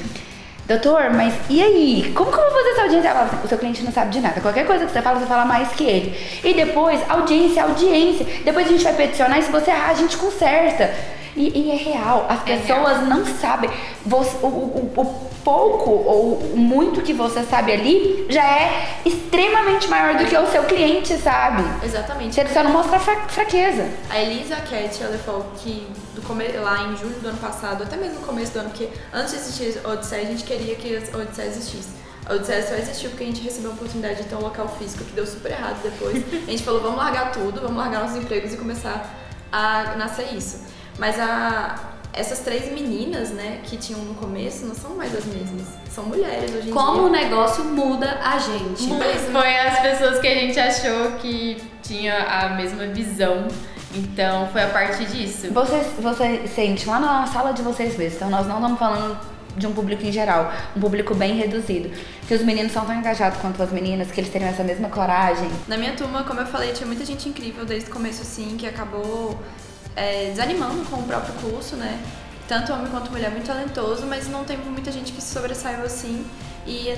doutor, 0.66 1.10
mas 1.10 1.34
e 1.48 1.62
aí? 1.62 2.12
Como 2.14 2.30
que 2.30 2.38
eu 2.38 2.42
vou 2.42 2.52
fazer 2.52 2.68
essa 2.70 2.82
audiência? 2.82 3.08
Ela 3.08 3.26
falava, 3.26 3.44
o 3.44 3.48
seu 3.48 3.58
cliente 3.58 3.82
não 3.82 3.92
sabe 3.92 4.10
de 4.10 4.20
nada. 4.20 4.40
Qualquer 4.40 4.66
coisa 4.66 4.86
que 4.86 4.92
você 4.92 5.02
fala, 5.02 5.18
você 5.18 5.26
fala 5.26 5.44
mais 5.44 5.68
que 5.70 5.84
ele. 5.84 6.16
E 6.44 6.54
depois, 6.54 7.00
audiência, 7.08 7.62
audiência. 7.62 8.26
Depois 8.44 8.66
a 8.66 8.70
gente 8.70 8.84
vai 8.84 8.94
peticionar 8.94 9.38
e 9.38 9.42
se 9.42 9.50
você 9.50 9.70
errar, 9.70 9.90
a 9.90 9.94
gente 9.94 10.16
conserta. 10.16 10.90
E, 11.36 11.48
e 11.60 11.70
é 11.70 11.76
real, 11.76 12.26
as 12.28 12.40
É 12.48 12.56
pessoas 12.56 13.02
não 13.08 13.24
sabem. 13.24 13.70
Você- 14.04 14.36
o, 14.42 14.46
o- 14.46 14.92
o 14.96 15.30
pouco 15.44 15.90
ou 15.90 16.52
muito 16.54 17.00
que 17.00 17.14
você 17.14 17.42
sabe 17.44 17.72
ali 17.72 18.26
já 18.28 18.44
é 18.44 19.00
extremamente 19.06 19.88
maior 19.88 20.16
do 20.18 20.24
que 20.26 20.36
o 20.36 20.46
seu 20.48 20.64
cliente 20.64 21.16
sabe. 21.16 21.62
Exatamente. 21.82 22.34
Você 22.34 22.46
só 22.52 22.62
não 22.62 22.72
mostra 22.72 22.98
fra- 22.98 23.26
fraqueza. 23.28 23.88
A 24.10 24.20
Elisa 24.20 24.56
Cat, 24.56 25.02
ela 25.02 25.16
falou 25.18 25.46
que 25.56 25.86
do 26.14 26.20
come... 26.22 26.46
lá 26.48 26.82
em 26.88 26.96
julho 26.96 27.18
do 27.20 27.28
ano 27.28 27.38
passado, 27.38 27.82
até 27.84 27.96
mesmo 27.96 28.20
no 28.20 28.26
começo 28.26 28.52
do 28.52 28.58
ano, 28.60 28.68
porque 28.70 28.88
antes 29.14 29.30
de 29.32 29.36
existir 29.38 29.80
a 29.84 29.88
Odisseia, 29.88 30.22
a 30.22 30.26
gente 30.26 30.44
queria 30.44 30.74
que 30.74 30.94
a 31.12 31.16
Odisseia 31.16 31.46
existisse. 31.48 31.88
A 32.26 32.34
Odisseia 32.34 32.66
só 32.66 32.74
existiu 32.74 33.10
porque 33.10 33.24
a 33.24 33.26
gente 33.26 33.40
recebeu 33.42 33.70
a 33.70 33.74
oportunidade 33.74 34.16
de 34.22 34.24
ter 34.24 34.34
um 34.34 34.40
local 34.42 34.68
físico 34.78 35.04
que 35.04 35.12
deu 35.12 35.26
super 35.26 35.52
errado 35.52 35.80
depois. 35.82 36.22
A 36.46 36.50
gente 36.50 36.62
falou, 36.62 36.80
vamos 36.82 36.98
largar 36.98 37.32
tudo, 37.32 37.60
vamos 37.62 37.76
largar 37.78 38.00
nossos 38.02 38.16
empregos 38.16 38.52
e 38.52 38.56
começar 38.58 39.14
a 39.50 39.94
nascer 39.96 40.34
isso. 40.34 40.60
Mas 41.00 41.18
a... 41.18 41.76
essas 42.12 42.40
três 42.40 42.70
meninas, 42.70 43.30
né, 43.30 43.60
que 43.64 43.78
tinham 43.78 44.02
no 44.02 44.14
começo, 44.14 44.66
não 44.66 44.74
são 44.74 44.94
mais 44.94 45.16
as 45.16 45.24
mesmas. 45.24 45.66
São 45.90 46.04
mulheres 46.04 46.54
hoje 46.54 46.68
em 46.68 46.72
Como 46.72 47.06
o 47.06 47.10
dia. 47.10 47.22
negócio 47.22 47.64
muda 47.64 48.20
a 48.22 48.38
gente. 48.38 48.86
Foi 49.32 49.58
as 49.58 49.80
pessoas 49.80 50.20
que 50.20 50.28
a 50.28 50.34
gente 50.34 50.60
achou 50.60 51.12
que 51.12 51.56
tinha 51.82 52.16
a 52.16 52.50
mesma 52.50 52.86
visão. 52.88 53.48
Então 53.94 54.46
foi 54.52 54.62
a 54.62 54.68
partir 54.68 55.06
disso. 55.06 55.50
Vocês, 55.50 55.86
você 55.98 56.46
sente 56.46 56.86
lá 56.86 57.00
na 57.00 57.26
sala 57.26 57.52
de 57.52 57.62
vocês 57.62 57.96
mesmos, 57.96 58.16
então 58.16 58.30
nós 58.30 58.46
não 58.46 58.56
estamos 58.56 58.78
falando 58.78 59.18
de 59.56 59.66
um 59.66 59.72
público 59.72 60.04
em 60.04 60.12
geral, 60.12 60.52
um 60.76 60.80
público 60.80 61.12
bem 61.14 61.34
reduzido. 61.36 61.90
Que 62.28 62.34
os 62.34 62.42
meninos 62.42 62.70
são 62.70 62.84
tão 62.84 62.94
engajados 62.94 63.40
quanto 63.40 63.60
as 63.60 63.72
meninas, 63.72 64.12
que 64.12 64.20
eles 64.20 64.30
teriam 64.30 64.50
essa 64.50 64.62
mesma 64.62 64.88
coragem. 64.88 65.50
Na 65.66 65.76
minha 65.76 65.92
turma, 65.94 66.22
como 66.22 66.40
eu 66.40 66.46
falei, 66.46 66.72
tinha 66.72 66.86
muita 66.86 67.04
gente 67.04 67.28
incrível 67.28 67.64
desde 67.64 67.90
o 67.90 67.92
começo, 67.92 68.22
assim, 68.22 68.56
que 68.56 68.66
acabou 68.66 69.36
é, 69.96 70.30
desanimando 70.30 70.84
com 70.88 70.96
o 70.96 71.02
próprio 71.04 71.34
curso, 71.34 71.76
né? 71.76 72.02
Tanto 72.48 72.72
homem 72.72 72.88
quanto 72.90 73.10
mulher, 73.10 73.30
muito 73.30 73.46
talentoso, 73.46 74.06
mas 74.06 74.28
não 74.28 74.44
tem 74.44 74.56
muita 74.56 74.90
gente 74.90 75.12
que 75.12 75.20
se 75.20 75.32
sobressaiu 75.32 75.84
assim. 75.84 76.26
E 76.66 76.88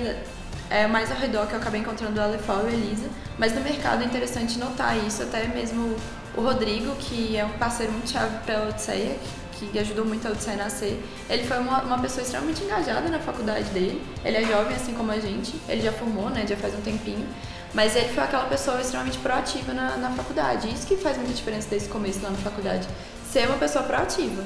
é 0.69 0.87
mais 0.87 1.11
ao 1.11 1.17
redor 1.17 1.45
que 1.47 1.53
eu 1.53 1.59
acabei 1.59 1.81
encontrando 1.81 2.19
a 2.19 2.25
Lefal 2.25 2.63
e 2.65 2.69
a 2.69 2.71
Elisa. 2.73 3.07
Mas 3.37 3.53
no 3.53 3.61
mercado 3.61 4.01
é 4.01 4.05
interessante 4.05 4.57
notar 4.57 4.97
isso, 4.97 5.21
até 5.21 5.47
mesmo 5.47 5.95
o 6.35 6.41
Rodrigo, 6.41 6.95
que 6.95 7.37
é 7.37 7.45
um 7.45 7.51
parceiro 7.59 7.91
muito 7.91 8.09
chave 8.09 8.37
para 8.45 8.59
a 8.59 8.69
Odisseia, 8.69 9.15
que 9.53 9.79
ajudou 9.79 10.05
muito 10.05 10.27
a 10.27 10.31
Odisseia 10.31 10.57
nascer. 10.57 11.03
Ele 11.29 11.43
foi 11.43 11.57
uma, 11.57 11.81
uma 11.83 11.99
pessoa 11.99 12.23
extremamente 12.23 12.63
engajada 12.63 13.09
na 13.09 13.19
faculdade 13.19 13.69
dele. 13.69 14.01
Ele 14.23 14.37
é 14.37 14.43
jovem, 14.43 14.75
assim 14.75 14.93
como 14.93 15.11
a 15.11 15.19
gente. 15.19 15.53
Ele 15.67 15.81
já 15.81 15.91
formou, 15.91 16.29
né? 16.29 16.45
Já 16.47 16.55
faz 16.57 16.73
um 16.73 16.81
tempinho. 16.81 17.27
Mas 17.73 17.95
ele 17.95 18.09
foi 18.09 18.23
aquela 18.23 18.45
pessoa 18.45 18.79
extremamente 18.79 19.17
proativa 19.17 19.73
na, 19.73 19.97
na 19.97 20.11
faculdade. 20.11 20.69
Isso 20.69 20.85
que 20.85 20.95
faz 20.95 21.17
muita 21.17 21.33
diferença 21.33 21.67
desde 21.69 21.89
o 21.89 21.91
começo 21.91 22.21
lá 22.21 22.29
na 22.29 22.37
faculdade. 22.37 22.87
Ser 23.31 23.47
uma 23.47 23.57
pessoa 23.57 23.83
proativa. 23.83 24.43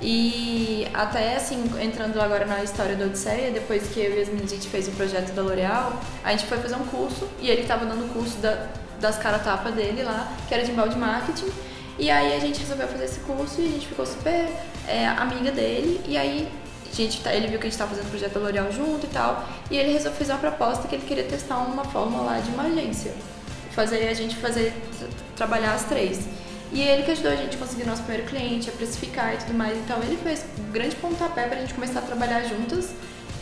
E 0.00 0.86
até 0.94 1.36
assim, 1.36 1.64
entrando 1.80 2.20
agora 2.20 2.44
na 2.46 2.62
história 2.62 2.94
da 2.94 3.06
Odisseia, 3.06 3.50
depois 3.50 3.88
que 3.88 3.98
eu 3.98 4.16
e 4.16 4.22
as 4.22 4.28
meninas 4.28 4.52
a 4.52 4.54
gente 4.54 4.68
fez 4.68 4.86
o 4.86 4.92
projeto 4.92 5.32
da 5.32 5.42
L'Oréal, 5.42 6.00
a 6.22 6.30
gente 6.30 6.46
foi 6.46 6.58
fazer 6.58 6.76
um 6.76 6.86
curso 6.86 7.26
e 7.40 7.50
ele 7.50 7.62
estava 7.62 7.84
dando 7.84 8.04
o 8.04 8.08
curso 8.10 8.38
da, 8.38 8.68
das 9.00 9.18
cara 9.18 9.40
tapa 9.40 9.72
dele 9.72 10.04
lá, 10.04 10.32
que 10.46 10.54
era 10.54 10.62
de 10.62 10.70
embalde 10.70 10.96
marketing. 10.96 11.50
E 11.98 12.10
aí 12.10 12.34
a 12.36 12.38
gente 12.38 12.60
resolveu 12.60 12.86
fazer 12.88 13.04
esse 13.04 13.20
curso 13.20 13.60
e 13.60 13.64
a 13.66 13.70
gente 13.70 13.86
ficou 13.88 14.06
super 14.06 14.48
é, 14.86 15.06
amiga 15.08 15.50
dele. 15.50 16.00
E 16.06 16.16
aí 16.16 16.48
gente, 16.94 17.20
tá- 17.20 17.32
ele 17.34 17.46
viu 17.48 17.58
que 17.58 17.66
a 17.66 17.70
gente 17.70 17.72
estava 17.74 17.90
fazendo 17.90 18.06
o 18.06 18.10
projeto 18.10 18.34
da 18.34 18.40
L'Oréal 18.40 18.72
junto 18.72 19.06
e 19.06 19.08
tal, 19.10 19.46
e 19.70 19.76
ele 19.76 19.92
resolveu 19.92 20.18
fazer 20.18 20.32
uma 20.32 20.38
proposta 20.38 20.88
que 20.88 20.94
ele 20.94 21.04
queria 21.06 21.24
testar 21.24 21.58
uma 21.58 21.84
forma 21.84 22.20
lá 22.22 22.38
de 22.38 22.50
uma 22.50 22.64
agência. 22.64 23.12
Fazer 23.72 24.08
a 24.08 24.14
gente 24.14 24.36
fazer, 24.36 24.72
tra- 24.98 25.08
trabalhar 25.36 25.74
as 25.74 25.84
três. 25.84 26.20
E 26.72 26.80
ele 26.80 27.02
que 27.02 27.10
ajudou 27.12 27.32
a 27.32 27.36
gente 27.36 27.56
a 27.56 27.58
conseguir 27.58 27.84
nosso 27.84 28.02
primeiro 28.02 28.28
cliente, 28.28 28.68
a 28.68 28.72
precificar 28.72 29.34
e 29.34 29.36
tudo 29.38 29.54
mais. 29.54 29.76
Então 29.78 29.98
ele 30.02 30.16
fez 30.22 30.44
um 30.58 30.72
grande 30.72 30.96
pontapé 30.96 31.44
pra 31.46 31.58
gente 31.60 31.74
começar 31.74 32.00
a 32.00 32.02
trabalhar 32.02 32.42
juntas 32.44 32.90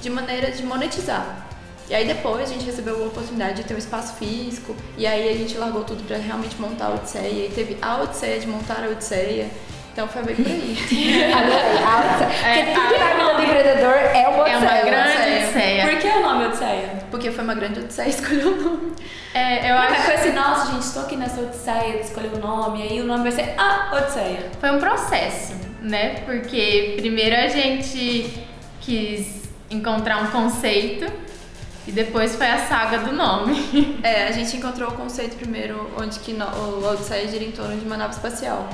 de 0.03 0.11
maneira 0.11 0.51
de 0.51 0.63
monetizar. 0.63 1.47
E 1.89 1.95
aí 1.95 2.05
depois 2.07 2.51
a 2.51 2.53
gente 2.53 2.65
recebeu 2.67 3.03
a 3.05 3.07
oportunidade 3.07 3.55
de 3.57 3.65
ter 3.65 3.75
um 3.75 3.79
espaço 3.79 4.15
físico, 4.17 4.75
e 4.99 5.07
aí 5.07 5.29
a 5.29 5.37
gente 5.37 5.57
largou 5.57 5.85
tudo 5.85 6.03
pra 6.05 6.17
realmente 6.17 6.61
montar 6.61 6.87
a 6.87 6.95
Odisseia, 6.95 7.47
e 7.47 7.51
teve 7.55 7.77
a 7.81 8.03
Odisseia 8.03 8.41
de 8.41 8.47
montar 8.49 8.83
a 8.85 8.91
Odisseia. 8.91 9.47
Então 9.93 10.07
foi 10.09 10.23
bem 10.25 10.35
por 10.37 10.47
aí. 10.47 10.77
Adorei. 11.33 11.85
Alta. 11.85 12.25
É, 12.47 12.65
Porque 12.65 12.75
tudo 12.75 12.93
que 12.93 12.99
na 12.99 13.15
vida 13.15 13.35
do 13.35 13.43
empreendedor 13.45 13.95
é 13.95 14.29
uma 14.29 14.49
É 14.49 14.57
uma 14.59 14.67
odisseia. 14.67 14.85
grande 14.85 15.09
Odisseia. 15.17 15.45
odisseia. 15.47 15.87
Por 15.89 15.99
que 16.01 16.09
o 16.09 16.23
nome 16.23 16.45
Odisseia? 16.47 16.89
Porque 17.11 17.31
foi 17.31 17.45
uma 17.45 17.55
grande 17.55 17.81
Odisseia 17.81 18.09
escolher 18.11 18.45
o 18.47 18.57
nome. 18.63 18.93
É, 19.33 19.71
eu 19.71 19.75
Não, 19.75 19.83
acho 19.83 20.03
foi 20.03 20.15
assim, 20.15 20.33
nossa, 20.33 20.73
gente, 20.73 20.83
estou 20.83 21.03
aqui 21.03 21.17
nessa 21.17 21.41
Odisseia, 21.41 22.01
escolhi 22.03 22.29
o 22.29 22.39
nome, 22.39 22.83
aí 22.83 23.01
o 23.01 23.05
nome 23.05 23.23
vai 23.23 23.33
ser 23.33 23.55
a 23.57 23.93
Odisseia. 23.97 24.51
Foi 24.61 24.71
um 24.71 24.79
processo, 24.79 25.55
né? 25.81 26.17
Porque 26.27 26.95
primeiro 26.99 27.35
a 27.35 27.49
gente 27.49 28.31
quis 28.83 29.45
encontrar 29.71 30.23
um 30.25 30.27
conceito 30.27 31.11
e 31.87 31.93
depois 31.93 32.35
foi 32.37 32.49
a 32.51 32.67
saga 32.67 32.99
do 32.99 33.13
nome. 33.13 33.57
É, 34.03 34.29
a 34.29 34.33
gente 34.33 34.57
encontrou 34.57 34.89
o 34.91 34.93
conceito 34.93 35.37
primeiro, 35.37 35.91
onde 36.01 36.19
que 36.21 36.33
o 36.33 36.87
Odisseia 36.93 37.27
gira 37.29 37.43
em 37.45 37.51
torno 37.51 37.77
de 37.77 37.85
uma 37.85 37.97
nave 37.97 38.15
espacial. 38.15 38.69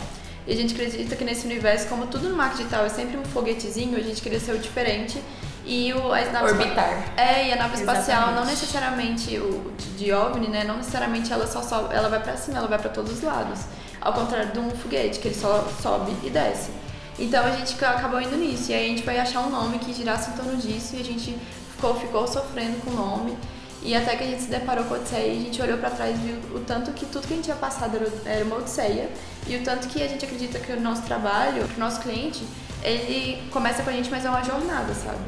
E 0.46 0.52
a 0.52 0.56
gente 0.56 0.74
acredita 0.74 1.14
que 1.16 1.24
nesse 1.24 1.46
universo, 1.46 1.86
como 1.88 2.06
tudo 2.06 2.28
no 2.28 2.36
marketing 2.36 2.64
digital 2.64 2.84
é 2.84 2.88
sempre 2.88 3.16
um 3.16 3.24
foguetezinho, 3.24 3.96
a 3.96 4.00
gente 4.00 4.20
queria 4.20 4.40
ser 4.40 4.52
o 4.52 4.58
diferente. 4.58 5.22
E 5.64 5.92
o, 5.94 6.12
as 6.12 6.32
naves 6.32 6.50
Orbitar. 6.52 7.12
É, 7.16 7.48
e 7.48 7.52
a 7.52 7.56
nave 7.56 7.76
espacial 7.76 8.02
Exatamente. 8.22 8.34
não 8.40 8.44
necessariamente 8.44 9.38
o 9.38 9.72
de, 9.96 10.12
OVNI, 10.12 10.48
né? 10.48 10.64
Não 10.64 10.76
necessariamente 10.76 11.32
ela 11.32 11.46
só 11.46 11.62
sobe, 11.62 11.94
ela 11.94 12.08
vai 12.08 12.20
pra 12.20 12.36
cima, 12.36 12.58
ela 12.58 12.66
vai 12.66 12.78
pra 12.80 12.90
todos 12.90 13.12
os 13.12 13.22
lados. 13.22 13.60
Ao 14.00 14.12
contrário 14.12 14.50
de 14.50 14.58
um 14.58 14.68
foguete, 14.70 15.20
que 15.20 15.28
ele 15.28 15.34
só 15.36 15.64
sobe 15.80 16.12
e 16.24 16.30
desce. 16.30 16.70
Então 17.18 17.44
a 17.46 17.52
gente 17.52 17.76
ca- 17.76 17.90
acabou 17.90 18.20
indo 18.20 18.36
nisso. 18.36 18.72
E 18.72 18.74
aí 18.74 18.86
a 18.86 18.88
gente 18.88 19.04
foi 19.04 19.16
achar 19.18 19.40
um 19.40 19.50
nome 19.50 19.78
que 19.78 19.92
girasse 19.94 20.30
em 20.30 20.32
torno 20.34 20.56
disso 20.56 20.96
e 20.96 21.00
a 21.00 21.04
gente 21.04 21.38
ficou, 21.82 21.94
ficou 21.96 22.28
sofrendo 22.28 22.80
com 22.84 22.90
o 22.90 22.94
nome. 22.94 23.36
E 23.84 23.96
até 23.96 24.14
que 24.14 24.22
a 24.22 24.26
gente 24.28 24.42
se 24.42 24.48
deparou 24.48 24.84
com 24.84 24.94
a 24.94 24.98
Odisseia 24.98 25.26
e 25.26 25.38
a 25.38 25.40
gente 25.40 25.60
olhou 25.60 25.76
pra 25.76 25.90
trás 25.90 26.16
e 26.16 26.20
viu 26.20 26.36
o 26.56 26.60
tanto 26.60 26.92
que 26.92 27.04
tudo 27.04 27.26
que 27.26 27.32
a 27.32 27.36
gente 27.36 27.46
tinha 27.46 27.56
passado 27.56 27.96
era, 27.96 28.08
era 28.24 28.44
uma 28.44 28.56
Odisseia. 28.56 29.10
E 29.48 29.56
o 29.56 29.64
tanto 29.64 29.88
que 29.88 30.00
a 30.00 30.06
gente 30.06 30.24
acredita 30.24 30.60
que 30.60 30.72
o 30.72 30.80
nosso 30.80 31.02
trabalho, 31.02 31.64
o 31.64 31.80
nosso 31.80 32.00
cliente, 32.00 32.44
ele 32.84 33.42
começa 33.50 33.82
com 33.82 33.90
a 33.90 33.92
gente, 33.92 34.08
mas 34.08 34.24
é 34.24 34.30
uma 34.30 34.44
jornada, 34.44 34.94
sabe? 34.94 35.18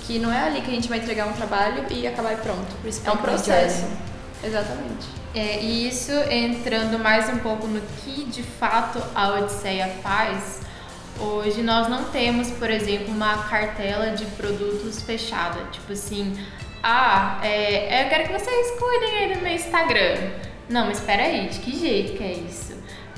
Que 0.00 0.18
não 0.18 0.32
é 0.32 0.42
ali 0.42 0.60
que 0.60 0.70
a 0.72 0.74
gente 0.74 0.88
vai 0.88 0.98
entregar 0.98 1.28
um 1.28 1.32
trabalho 1.32 1.86
e 1.88 2.04
acabar 2.04 2.32
e 2.32 2.36
pronto. 2.38 2.66
É 3.04 3.10
um 3.12 3.16
processo. 3.16 3.86
Exatamente. 4.42 5.06
É, 5.32 5.62
e 5.62 5.86
isso 5.86 6.10
entrando 6.28 6.98
mais 6.98 7.28
um 7.28 7.38
pouco 7.38 7.68
no 7.68 7.80
que 8.02 8.24
de 8.24 8.42
fato 8.42 9.00
a 9.14 9.34
Odisseia 9.34 9.86
faz, 10.02 10.62
hoje 11.20 11.62
nós 11.62 11.88
não 11.88 12.04
temos, 12.04 12.50
por 12.50 12.70
exemplo, 12.70 13.08
uma 13.08 13.44
cartela 13.44 14.10
de 14.10 14.24
produtos 14.26 15.02
fechada. 15.02 15.60
Tipo 15.70 15.92
assim, 15.92 16.36
ah, 16.82 17.40
é, 17.42 18.04
eu 18.04 18.08
quero 18.08 18.24
que 18.24 18.32
vocês 18.32 18.70
cuidem 18.78 19.18
aí 19.18 19.34
do 19.34 19.40
meu 19.40 19.52
Instagram. 19.52 20.30
Não, 20.68 20.86
mas 20.86 20.98
espera 20.98 21.24
aí, 21.24 21.48
de 21.48 21.58
que 21.58 21.78
jeito 21.78 22.16
que 22.16 22.22
é 22.22 22.32
isso? 22.32 22.70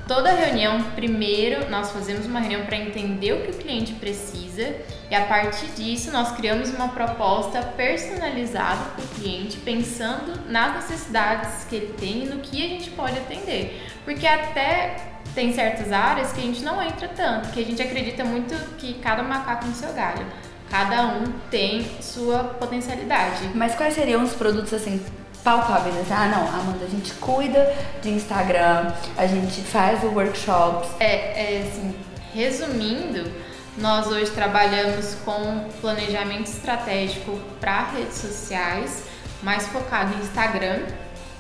Toda 0.09 0.33
reunião, 0.33 0.83
primeiro 0.97 1.71
nós 1.71 1.93
fazemos 1.93 2.27
uma 2.27 2.41
reunião 2.41 2.67
para 2.67 2.77
entender 2.77 3.35
o 3.35 3.43
que 3.43 3.53
o 3.53 3.55
cliente 3.55 3.93
precisa 3.95 4.75
e 5.09 5.15
a 5.15 5.27
partir 5.27 5.67
disso 5.77 6.11
nós 6.11 6.33
criamos 6.33 6.71
uma 6.71 6.89
proposta 6.89 7.63
personalizada 7.63 8.85
para 8.97 9.05
o 9.05 9.09
cliente, 9.09 9.59
pensando 9.59 10.51
nas 10.51 10.75
necessidades 10.75 11.65
que 11.65 11.77
ele 11.77 11.95
tem 11.95 12.25
e 12.25 12.27
no 12.27 12.41
que 12.41 12.65
a 12.65 12.69
gente 12.69 12.91
pode 12.91 13.17
atender. 13.17 13.81
Porque 14.05 14.27
até 14.27 15.12
tem 15.35 15.53
certas 15.53 15.93
áreas 15.93 16.33
que 16.33 16.41
a 16.41 16.43
gente 16.43 16.63
não 16.63 16.83
entra 16.83 17.09
tanto, 17.09 17.51
que 17.51 17.61
a 17.61 17.65
gente 17.65 17.81
acredita 17.83 18.25
muito 18.25 18.55
que 18.77 18.95
cada 18.95 19.23
macaco 19.23 19.67
no 19.67 19.75
seu 19.75 19.93
galho. 19.93 20.27
Cada 20.71 21.07
um 21.07 21.25
tem 21.51 21.87
sua 22.01 22.45
potencialidade. 22.45 23.51
Mas 23.55 23.75
quais 23.75 23.95
seriam 23.95 24.23
os 24.23 24.33
produtos 24.33 24.73
assim 24.73 25.05
palpáveis? 25.45 25.95
assim? 25.99 26.13
Ah, 26.13 26.29
não, 26.29 26.49
Amanda, 26.49 26.85
a 26.85 26.89
gente 26.89 27.13
cuida 27.15 27.75
de 28.01 28.11
Instagram, 28.11 28.93
a 29.17 29.27
gente 29.27 29.61
faz 29.63 30.03
o 30.03 30.09
workshops. 30.09 30.89
É, 30.99 31.57
é 31.57 31.69
assim, 31.69 31.95
resumindo, 32.33 33.31
nós 33.77 34.07
hoje 34.07 34.31
trabalhamos 34.31 35.15
com 35.25 35.67
planejamento 35.81 36.47
estratégico 36.47 37.39
para 37.61 37.91
redes 37.91 38.17
sociais, 38.17 39.05
mais 39.43 39.67
focado 39.69 40.15
em 40.15 40.21
Instagram. 40.21 40.81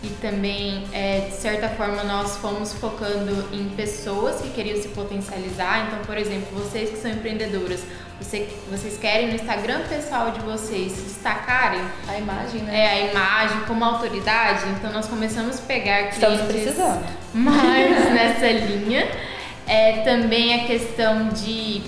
E 0.02 0.08
também, 0.20 0.84
é, 0.92 1.28
de 1.30 1.36
certa 1.36 1.68
forma, 1.68 2.02
nós 2.02 2.36
fomos 2.38 2.72
focando 2.72 3.48
em 3.52 3.68
pessoas 3.76 4.40
que 4.40 4.50
queriam 4.50 4.80
se 4.82 4.88
potencializar. 4.88 5.86
Então, 5.86 6.04
por 6.04 6.18
exemplo, 6.18 6.48
vocês 6.58 6.90
que 6.90 6.96
são 6.96 7.10
empreendedoras, 7.10 7.80
você, 8.20 8.48
vocês 8.68 8.98
querem 8.98 9.28
no 9.28 9.34
Instagram 9.36 9.80
pessoal 9.88 10.32
de 10.32 10.40
vocês 10.40 10.92
destacarem 10.92 11.80
A 12.08 12.18
imagem, 12.18 12.62
né? 12.62 12.76
é, 12.76 12.86
a 12.88 13.10
imagem 13.10 13.60
como 13.66 13.84
autoridade, 13.84 14.64
então 14.76 14.92
nós 14.92 15.06
começamos 15.06 15.58
a 15.58 15.62
pegar 15.62 16.10
clientes 16.10 16.18
Estamos 16.18 16.42
precisando. 16.46 17.04
mais 17.32 17.90
nessa 18.12 18.46
linha. 18.50 19.08
É, 19.66 20.02
também 20.02 20.62
a 20.62 20.66
questão 20.66 21.28
de 21.28 21.82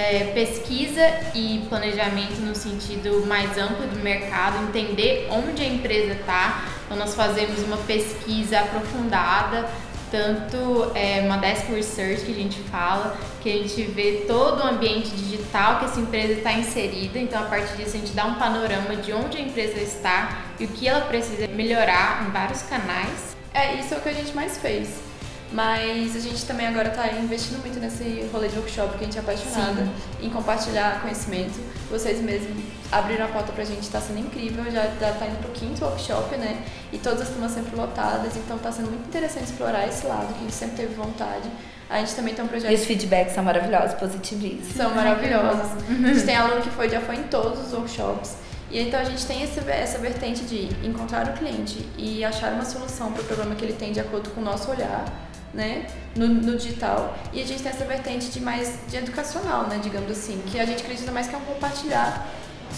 é, 0.00 0.32
pesquisa 0.32 1.02
e 1.34 1.66
planejamento 1.68 2.40
no 2.40 2.54
sentido 2.54 3.26
mais 3.26 3.58
amplo 3.58 3.86
do 3.86 4.02
mercado, 4.02 4.64
entender 4.64 5.28
onde 5.30 5.62
a 5.62 5.66
empresa 5.66 6.14
está. 6.14 6.64
Então 6.86 6.96
nós 6.96 7.14
fazemos 7.14 7.62
uma 7.62 7.76
pesquisa 7.76 8.60
aprofundada, 8.60 9.68
tanto 10.10 10.90
é, 10.94 11.20
uma 11.20 11.36
desk 11.36 11.70
research 11.70 12.24
que 12.24 12.32
a 12.32 12.34
gente 12.34 12.60
fala, 12.62 13.16
que 13.42 13.50
a 13.50 13.52
gente 13.52 13.82
vê 13.82 14.24
todo 14.26 14.60
o 14.60 14.66
ambiente 14.66 15.10
digital 15.10 15.78
que 15.78 15.84
essa 15.84 16.00
empresa 16.00 16.32
está 16.32 16.52
inserida. 16.52 17.18
Então 17.18 17.42
a 17.42 17.46
partir 17.46 17.76
disso 17.76 17.96
a 17.96 18.00
gente 18.00 18.12
dá 18.12 18.24
um 18.24 18.34
panorama 18.36 18.96
de 18.96 19.12
onde 19.12 19.36
a 19.36 19.40
empresa 19.40 19.78
está 19.78 20.44
e 20.58 20.64
o 20.64 20.68
que 20.68 20.88
ela 20.88 21.02
precisa 21.02 21.46
melhorar 21.48 22.26
em 22.26 22.30
vários 22.30 22.62
canais. 22.62 23.36
É, 23.52 23.74
isso 23.74 23.92
é 23.92 23.98
o 23.98 24.00
que 24.00 24.08
a 24.08 24.14
gente 24.14 24.34
mais 24.34 24.56
fez. 24.56 25.09
Mas 25.52 26.14
a 26.14 26.20
gente 26.20 26.44
também 26.46 26.66
agora 26.68 26.88
está 26.90 27.08
investindo 27.12 27.60
muito 27.60 27.80
nesse 27.80 28.28
rolê 28.32 28.46
de 28.48 28.56
workshop 28.56 28.96
que 28.96 29.02
a 29.02 29.06
gente 29.06 29.18
é 29.18 29.20
apaixonada 29.20 29.88
em 30.20 30.30
compartilhar 30.30 31.00
conhecimento. 31.00 31.58
Vocês 31.90 32.20
mesmos 32.20 32.56
abriram 32.92 33.24
a 33.24 33.28
porta 33.28 33.50
pra 33.52 33.64
gente, 33.64 33.82
está 33.82 34.00
sendo 34.00 34.20
incrível. 34.20 34.64
Já, 34.70 34.84
já 35.00 35.12
tá 35.12 35.26
indo 35.26 35.38
pro 35.42 35.50
quinto 35.50 35.84
workshop, 35.84 36.36
né? 36.36 36.62
E 36.92 36.98
todas 36.98 37.22
as 37.22 37.28
turmas 37.30 37.50
sempre 37.50 37.74
lotadas, 37.74 38.36
então 38.36 38.58
tá 38.58 38.70
sendo 38.70 38.90
muito 38.90 39.08
interessante 39.08 39.46
explorar 39.46 39.88
esse 39.88 40.06
lado 40.06 40.28
que 40.32 40.38
a 40.38 40.42
gente 40.42 40.54
sempre 40.54 40.76
teve 40.76 40.94
vontade. 40.94 41.50
A 41.88 41.98
gente 41.98 42.14
também 42.14 42.32
tem 42.32 42.44
um 42.44 42.48
projeto 42.48 42.70
E 42.70 42.74
os 42.76 42.84
feedbacks 42.84 43.34
são 43.34 43.42
maravilhosos, 43.42 43.94
positivíssimos. 43.94 44.76
são 44.76 44.94
maravilhosos. 44.94 45.72
A 45.90 46.14
gente 46.14 46.22
tem 46.24 46.36
aluno 46.36 46.62
que 46.62 46.70
foi, 46.70 46.88
já 46.88 47.00
foi 47.00 47.16
em 47.16 47.24
todos 47.24 47.66
os 47.66 47.72
workshops. 47.72 48.36
E 48.70 48.80
então 48.80 49.00
a 49.00 49.04
gente 49.04 49.26
tem 49.26 49.42
esse, 49.42 49.58
essa 49.68 49.98
vertente 49.98 50.44
de 50.44 50.68
encontrar 50.86 51.28
o 51.28 51.32
cliente 51.32 51.84
e 51.98 52.24
achar 52.24 52.52
uma 52.52 52.64
solução 52.64 53.12
para 53.12 53.22
o 53.22 53.24
problema 53.24 53.54
que 53.54 53.64
ele 53.64 53.72
tem 53.72 53.92
de 53.92 54.00
acordo 54.00 54.30
com 54.30 54.40
o 54.40 54.44
nosso 54.44 54.70
olhar, 54.70 55.04
né, 55.52 55.86
no, 56.14 56.28
no 56.28 56.56
digital. 56.56 57.16
E 57.32 57.42
a 57.42 57.46
gente 57.46 57.62
tem 57.62 57.72
essa 57.72 57.84
vertente 57.84 58.30
de 58.30 58.40
mais 58.40 58.78
de 58.88 58.96
educacional, 58.96 59.66
né, 59.66 59.80
digamos 59.82 60.10
assim, 60.10 60.40
que 60.46 60.60
a 60.60 60.64
gente 60.64 60.82
acredita 60.82 61.10
mais 61.10 61.26
que 61.26 61.34
é 61.34 61.38
um 61.38 61.42
compartilhar 61.42 62.28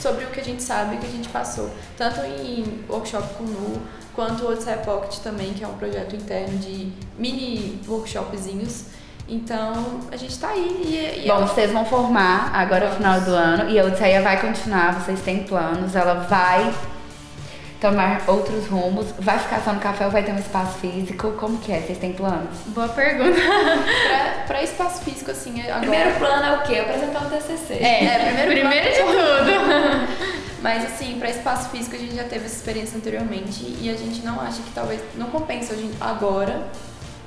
sobre 0.01 0.25
o 0.25 0.31
que 0.31 0.41
a 0.41 0.45
gente 0.45 0.63
sabe 0.63 0.97
o 0.97 0.99
que 0.99 1.07
a 1.07 1.11
gente 1.11 1.29
passou. 1.29 1.71
Tanto 1.97 2.21
em 2.21 2.85
workshop 2.89 3.35
com 3.35 3.45
Nu, 3.45 3.83
quanto 4.15 4.45
o 4.45 4.51
Odisseia 4.51 4.79
Pocket 4.79 5.19
também, 5.19 5.53
que 5.53 5.63
é 5.63 5.69
um 5.69 5.75
projeto 5.75 6.17
interno 6.17 6.59
de 6.59 6.91
mini 7.19 7.81
workshopzinhos. 7.87 8.87
Então, 9.33 10.01
a 10.13 10.17
gente 10.17 10.39
tá 10.39 10.49
aí 10.49 10.83
e, 10.85 11.25
e 11.25 11.29
Bom, 11.29 11.47
vocês 11.47 11.73
vão 11.73 11.87
formar 11.87 12.51
agora 12.53 12.91
no 12.91 12.97
final 12.97 13.19
do 13.23 13.31
ano 13.31 13.71
e 13.71 13.81
a 13.81 13.85
Odisseia 13.85 14.21
vai 14.21 14.39
continuar, 14.39 15.01
vocês 15.01 15.21
têm 15.23 15.45
planos, 15.45 15.97
ela 15.97 16.15
vai 16.29 16.71
tomar 17.81 18.23
outros 18.27 18.67
rumos, 18.67 19.07
vai 19.19 19.39
ficar 19.39 19.63
só 19.63 19.73
no 19.73 19.81
café 19.81 20.05
ou 20.05 20.11
vai 20.11 20.23
ter 20.23 20.33
um 20.33 20.39
espaço 20.39 20.79
físico? 20.81 21.33
Como 21.33 21.57
que 21.59 21.73
é? 21.73 21.81
Vocês 21.81 21.97
têm 21.97 22.13
planos? 22.13 22.59
Boa 22.67 22.89
pergunta. 22.91 23.41
pra, 23.41 24.45
pra 24.47 24.63
espaço 24.63 25.03
físico, 25.03 25.31
assim, 25.31 25.63
agora... 25.63 25.81
Primeiro 25.81 26.19
plano 26.19 26.45
é 26.45 26.57
o 26.59 26.63
quê? 26.65 26.79
Apresentar 26.81 27.23
o 27.25 27.31
TCC. 27.31 27.75
É, 27.83 28.19
primeiro 28.27 28.51
Primeiro 28.51 28.91
de 28.91 28.99
tudo. 28.99 30.43
Mas 30.61 30.85
assim, 30.85 31.19
para 31.19 31.31
espaço 31.31 31.71
físico 31.71 31.97
a 31.97 31.99
gente 31.99 32.15
já 32.15 32.25
teve 32.25 32.45
essa 32.45 32.55
experiência 32.55 32.99
anteriormente 32.99 33.65
e 33.81 33.91
a 33.91 33.97
gente 33.97 34.25
não 34.25 34.39
acha 34.39 34.63
que 34.63 34.71
talvez 34.73 35.01
não 35.17 35.29
compensa 35.29 35.73
hoje 35.73 35.91
agora, 36.01 36.69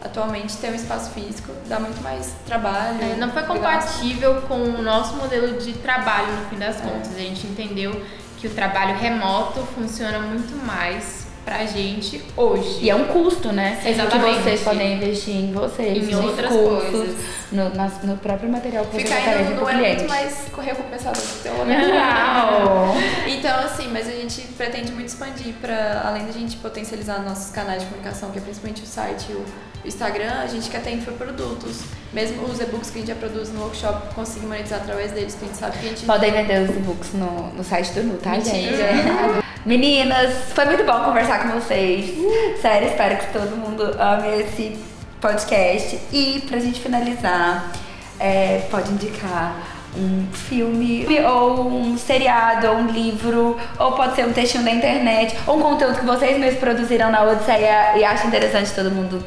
atualmente, 0.05 0.55
ter 0.57 0.71
um 0.71 0.75
espaço 0.75 1.11
físico, 1.11 1.51
dá 1.67 1.79
muito 1.79 2.01
mais 2.01 2.33
trabalho. 2.45 3.01
É, 3.01 3.15
não 3.15 3.31
foi 3.31 3.43
compatível 3.43 4.41
com 4.43 4.55
o 4.55 4.81
nosso 4.81 5.15
modelo 5.15 5.57
de 5.59 5.73
trabalho 5.73 6.31
no 6.33 6.49
fim 6.49 6.57
das 6.57 6.79
contas. 6.79 7.15
A 7.15 7.19
gente 7.19 7.47
entendeu 7.47 8.01
que 8.37 8.47
o 8.47 8.49
trabalho 8.51 8.97
remoto 8.97 9.61
funciona 9.73 10.19
muito 10.19 10.55
mais 10.65 11.24
pra 11.45 11.63
gente 11.65 12.21
hoje. 12.35 12.79
E 12.81 12.89
é 12.89 12.95
um 12.95 13.05
custo, 13.05 13.51
né? 13.51 13.79
Exatamente. 13.85 14.37
Que 14.37 14.43
vocês 14.43 14.61
podem 14.61 14.95
investir 14.95 15.35
em 15.35 15.53
vocês, 15.53 16.09
Em 16.09 16.15
outras 16.15 16.49
cursos, 16.49 16.89
coisas. 16.89 17.15
No, 17.51 17.69
no 18.03 18.17
próprio 18.17 18.49
material 18.49 18.83
que 18.85 18.93
você 18.93 19.03
Ficar 19.03 19.41
indo 19.41 19.55
não 19.55 19.69
é 19.69 19.95
muito 19.95 20.09
mais 20.09 20.47
recompensador 20.57 21.21
do 21.21 21.49
uma 21.51 21.65
Uau! 21.95 22.95
Então, 23.27 23.59
assim, 23.59 23.87
mas 23.93 24.07
a 24.07 24.11
gente 24.11 24.41
pretende 24.57 24.91
muito 24.91 25.09
expandir 25.09 25.53
para 25.61 26.01
além 26.07 26.25
da 26.25 26.31
gente 26.31 26.57
potencializar 26.57 27.19
nossos 27.19 27.51
canais 27.51 27.83
de 27.83 27.89
comunicação, 27.89 28.31
que 28.31 28.39
é 28.39 28.41
principalmente 28.41 28.81
o 28.81 28.87
site 28.87 29.27
e 29.29 29.33
o 29.33 29.45
Instagram, 29.85 30.39
a 30.41 30.47
gente 30.47 30.67
quer 30.69 30.81
ter 30.81 30.91
infoprodutos. 30.91 31.81
Mesmo 32.11 32.43
os 32.45 32.59
e-books 32.59 32.89
que 32.89 32.97
a 32.97 33.01
gente 33.01 33.09
já 33.09 33.15
produz 33.15 33.49
no 33.51 33.61
workshop, 33.61 34.15
conseguir 34.15 34.47
monetizar 34.47 34.79
através 34.79 35.11
deles, 35.11 35.35
que 35.35 35.45
a 35.45 35.47
gente 35.47 35.57
sabe 35.57 35.77
que 35.77 35.85
a 35.85 35.89
gente. 35.89 36.05
Podem 36.05 36.31
vender 36.31 36.67
os 36.67 36.75
e-books 36.75 37.13
no, 37.13 37.53
no 37.53 37.63
site 37.63 37.91
do 37.91 38.03
Nu, 38.03 38.17
tá, 38.17 38.31
Mentira. 38.31 38.55
gente? 38.55 39.44
Meninas, 39.65 40.53
foi 40.53 40.65
muito 40.65 40.83
bom 40.83 41.03
conversar 41.05 41.41
com 41.41 41.59
vocês. 41.59 42.13
Sério, 42.61 42.87
espero 42.87 43.17
que 43.17 43.33
todo 43.33 43.57
mundo 43.57 43.83
ame 43.99 44.41
esse 44.41 44.77
podcast. 45.19 45.99
E 46.13 46.43
pra 46.47 46.59
gente 46.59 46.79
finalizar, 46.79 47.71
é, 48.19 48.67
pode 48.69 48.91
indicar 48.91 49.55
um 49.97 50.27
filme, 50.31 51.07
ou 51.25 51.67
um 51.67 51.97
seriado, 51.97 52.67
ou 52.67 52.75
um 52.75 52.87
livro, 52.87 53.57
ou 53.79 53.91
pode 53.93 54.15
ser 54.15 54.27
um 54.27 54.33
textinho 54.33 54.63
da 54.63 54.69
internet, 54.69 55.35
ou 55.47 55.57
um 55.57 55.61
conteúdo 55.61 55.97
que 55.97 56.05
vocês 56.05 56.37
mesmos 56.37 56.59
produziram 56.59 57.09
na 57.09 57.23
Odisseia 57.23 57.97
e 57.97 58.03
acham 58.03 58.27
interessante 58.27 58.71
todo 58.71 58.91
mundo. 58.91 59.25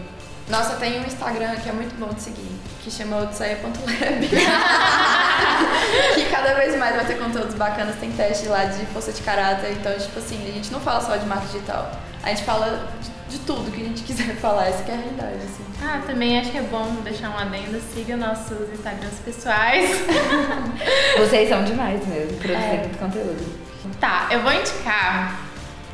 Nossa, 0.48 0.76
tem 0.76 1.00
um 1.00 1.04
Instagram 1.04 1.56
que 1.56 1.68
é 1.68 1.72
muito 1.72 1.98
bom 1.98 2.14
de 2.14 2.22
seguir, 2.22 2.52
que 2.84 2.90
chama 2.90 3.22
odisseia.lab. 3.22 4.28
que 6.14 6.24
cada 6.30 6.54
vez 6.54 6.76
mais 6.76 6.94
vai 6.96 7.04
ter 7.04 7.18
conteúdos 7.18 7.54
bacanas, 7.54 7.96
tem 7.96 8.10
teste 8.12 8.48
lá 8.48 8.64
de 8.64 8.84
força 8.86 9.12
de 9.12 9.22
caráter. 9.22 9.72
Então, 9.72 9.92
tipo 9.98 10.18
assim, 10.18 10.36
a 10.48 10.52
gente 10.52 10.70
não 10.72 10.80
fala 10.80 11.00
só 11.00 11.16
de 11.16 11.26
marketing 11.26 11.52
digital. 11.52 11.92
A 12.22 12.28
gente 12.30 12.42
fala 12.44 12.88
de, 13.28 13.36
de 13.38 13.44
tudo 13.44 13.70
que 13.70 13.80
a 13.80 13.84
gente 13.84 14.02
quiser 14.04 14.34
falar, 14.36 14.68
essa 14.68 14.82
que 14.82 14.90
é 14.90 14.94
a 14.94 14.96
realidade, 14.98 15.36
assim. 15.44 15.64
Ah, 15.82 16.00
também 16.06 16.38
acho 16.40 16.50
que 16.50 16.58
é 16.58 16.62
bom 16.62 16.96
deixar 17.04 17.30
um 17.30 17.38
adendo, 17.38 17.80
siga 17.94 18.16
nossos 18.16 18.68
Instagrams 18.72 19.18
pessoais. 19.24 19.88
Vocês 21.18 21.48
são 21.48 21.62
demais 21.64 22.04
mesmo, 22.06 22.36
produzindo 22.38 22.64
É. 22.74 22.78
muito 22.78 22.98
conteúdo. 22.98 23.58
Tá, 24.00 24.26
eu 24.30 24.42
vou 24.42 24.52
indicar 24.52 25.40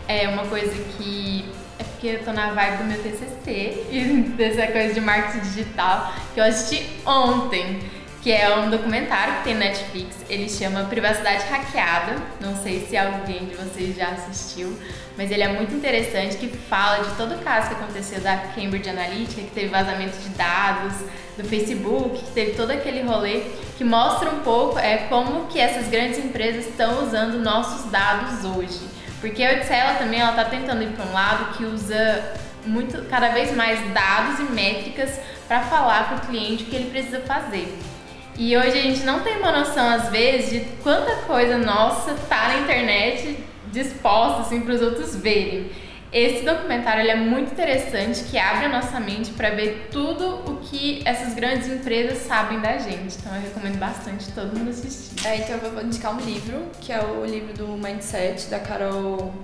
é 0.08 0.28
uma 0.28 0.44
coisa 0.46 0.72
que 0.96 1.48
é 1.78 1.84
porque 1.84 2.06
eu 2.08 2.24
tô 2.24 2.32
na 2.32 2.50
vibe 2.52 2.76
do 2.78 2.84
meu 2.84 3.02
TCC 3.02 3.86
e 3.90 4.32
dessa 4.36 4.66
coisa 4.70 4.92
de 4.94 5.00
marketing 5.00 5.40
digital 5.40 6.12
que 6.34 6.40
eu 6.40 6.44
assisti 6.44 6.86
ontem, 7.06 7.80
que 8.24 8.32
é 8.32 8.56
um 8.56 8.70
documentário 8.70 9.34
que 9.34 9.44
tem 9.44 9.54
Netflix. 9.54 10.16
Ele 10.30 10.48
chama 10.48 10.84
Privacidade 10.84 11.44
Hackeada. 11.44 12.16
Não 12.40 12.56
sei 12.56 12.86
se 12.86 12.96
alguém 12.96 13.44
de 13.44 13.54
vocês 13.54 13.94
já 13.94 14.06
assistiu, 14.06 14.74
mas 15.14 15.30
ele 15.30 15.42
é 15.42 15.48
muito 15.48 15.74
interessante 15.74 16.38
que 16.38 16.48
fala 16.48 17.04
de 17.04 17.14
todo 17.16 17.34
o 17.34 17.38
caso 17.40 17.68
que 17.68 17.74
aconteceu 17.74 18.22
da 18.22 18.34
Cambridge 18.38 18.88
Analytica, 18.88 19.42
que 19.42 19.50
teve 19.50 19.68
vazamento 19.68 20.16
de 20.16 20.30
dados 20.30 20.94
do 21.36 21.44
Facebook, 21.44 22.24
que 22.24 22.30
teve 22.30 22.52
todo 22.52 22.70
aquele 22.70 23.02
rolê 23.02 23.42
que 23.76 23.84
mostra 23.84 24.30
um 24.30 24.38
pouco 24.40 24.78
é 24.78 25.06
como 25.10 25.46
que 25.48 25.60
essas 25.60 25.88
grandes 25.88 26.18
empresas 26.18 26.66
estão 26.66 27.04
usando 27.04 27.38
nossos 27.40 27.90
dados 27.90 28.42
hoje. 28.42 28.88
Porque 29.20 29.42
a 29.42 29.50
ela 29.50 29.98
também 29.98 30.20
ela 30.20 30.32
tá 30.32 30.46
tentando 30.46 30.82
ir 30.82 30.92
para 30.92 31.04
um 31.04 31.12
lado 31.12 31.58
que 31.58 31.64
usa 31.66 32.32
muito 32.64 33.06
cada 33.10 33.28
vez 33.28 33.54
mais 33.54 33.78
dados 33.92 34.40
e 34.40 34.44
métricas 34.44 35.20
para 35.46 35.60
falar 35.60 36.08
para 36.08 36.16
o 36.16 36.20
cliente 36.20 36.64
o 36.64 36.66
que 36.68 36.76
ele 36.76 36.90
precisa 36.90 37.20
fazer. 37.20 37.93
E 38.36 38.56
hoje 38.56 38.78
a 38.78 38.82
gente 38.82 39.04
não 39.04 39.20
tem 39.20 39.36
uma 39.38 39.52
noção 39.52 39.88
às 39.88 40.08
vezes 40.10 40.50
de 40.50 40.60
quanta 40.82 41.14
coisa 41.22 41.56
nossa 41.56 42.14
tá 42.28 42.48
na 42.48 42.58
internet 42.60 43.38
disposta 43.70 44.42
assim 44.42 44.60
para 44.60 44.74
os 44.74 44.82
outros 44.82 45.14
verem. 45.16 45.70
Esse 46.12 46.44
documentário 46.44 47.00
ele 47.02 47.10
é 47.10 47.16
muito 47.16 47.52
interessante, 47.52 48.22
que 48.24 48.38
abre 48.38 48.66
a 48.66 48.68
nossa 48.68 49.00
mente 49.00 49.32
para 49.32 49.50
ver 49.50 49.88
tudo 49.90 50.48
o 50.48 50.58
que 50.62 51.02
essas 51.04 51.34
grandes 51.34 51.66
empresas 51.66 52.18
sabem 52.18 52.60
da 52.60 52.78
gente. 52.78 53.16
Então 53.18 53.34
eu 53.34 53.42
recomendo 53.42 53.78
bastante 53.78 54.30
todo 54.30 54.56
mundo 54.56 54.70
assistir. 54.70 55.26
É, 55.26 55.38
então 55.38 55.56
eu 55.56 55.72
vou 55.72 55.82
indicar 55.82 56.14
um 56.14 56.20
livro, 56.20 56.68
que 56.80 56.92
é 56.92 57.00
o 57.02 57.24
livro 57.24 57.52
do 57.54 57.66
Mindset, 57.76 58.48
da 58.48 58.60
Carol. 58.60 59.34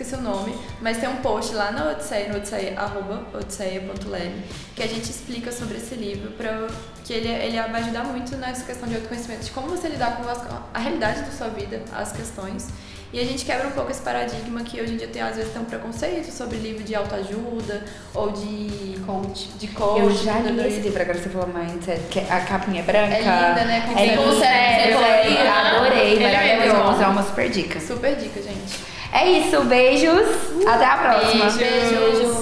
Esqueci 0.00 0.18
o 0.18 0.22
nome, 0.24 0.54
mas 0.80 0.96
tem 0.96 1.10
um 1.10 1.16
post 1.16 1.54
lá 1.54 1.70
na 1.72 1.90
Odisseia, 1.90 2.30
no 2.30 2.38
Odisseia, 2.38 2.72
arroba 2.74 3.22
odisseia.lab, 3.34 4.32
que 4.74 4.82
a 4.82 4.86
gente 4.86 5.10
explica 5.10 5.52
sobre 5.52 5.76
esse 5.76 5.94
livro, 5.94 6.30
pra, 6.30 6.68
que 7.04 7.12
ele, 7.12 7.28
ele 7.28 7.60
vai 7.68 7.82
ajudar 7.82 8.04
muito 8.04 8.34
nessa 8.38 8.64
questão 8.64 8.88
de 8.88 8.94
autoconhecimento, 8.94 9.44
de 9.44 9.50
como 9.50 9.68
você 9.68 9.88
lidar 9.88 10.16
com 10.16 10.22
a 10.72 10.78
realidade 10.78 11.20
da 11.20 11.30
sua 11.30 11.48
vida, 11.48 11.82
as 11.92 12.12
questões. 12.12 12.68
E 13.12 13.20
a 13.20 13.24
gente 13.24 13.44
quebra 13.44 13.68
um 13.68 13.72
pouco 13.72 13.90
esse 13.90 14.00
paradigma 14.00 14.62
que 14.62 14.80
hoje 14.80 14.94
em 14.94 14.96
dia 14.96 15.08
tem, 15.08 15.20
às 15.20 15.36
vezes, 15.36 15.52
tem 15.52 15.60
um 15.60 15.66
preconceito 15.66 16.32
sobre 16.32 16.56
livro 16.56 16.82
de 16.82 16.94
autoajuda 16.94 17.84
ou 18.14 18.30
de 18.32 18.98
coach. 19.04 19.48
De 19.58 19.68
coach 19.68 20.00
Eu 20.00 20.10
já 20.14 20.38
li 20.38 20.66
esse 20.66 20.80
livro, 20.80 21.02
agora 21.02 21.18
você 21.18 21.28
falou 21.28 21.48
Mindset, 21.48 22.00
que 22.08 22.20
a 22.20 22.40
capinha 22.40 22.80
é 22.80 22.84
branca. 22.84 23.16
É 23.16 23.18
linda, 23.18 23.64
né? 23.66 23.80
Com 23.82 23.98
É 23.98 24.06
linda, 24.06 24.40
cérebro, 24.40 25.04
é, 25.04 25.24
colorido. 25.24 25.50
adorei, 25.50 26.24
é 26.24 26.56
maravilhoso, 26.56 27.02
é 27.02 27.06
uma 27.06 27.22
super 27.22 27.50
dica. 27.50 27.78
Super 27.80 28.16
dica, 28.16 28.40
gente. 28.40 28.89
É 29.12 29.28
isso, 29.28 29.60
beijos, 29.64 30.26
até 30.66 30.84
a 30.84 30.96
próxima. 30.96 31.50
Beijo. 31.50 32.39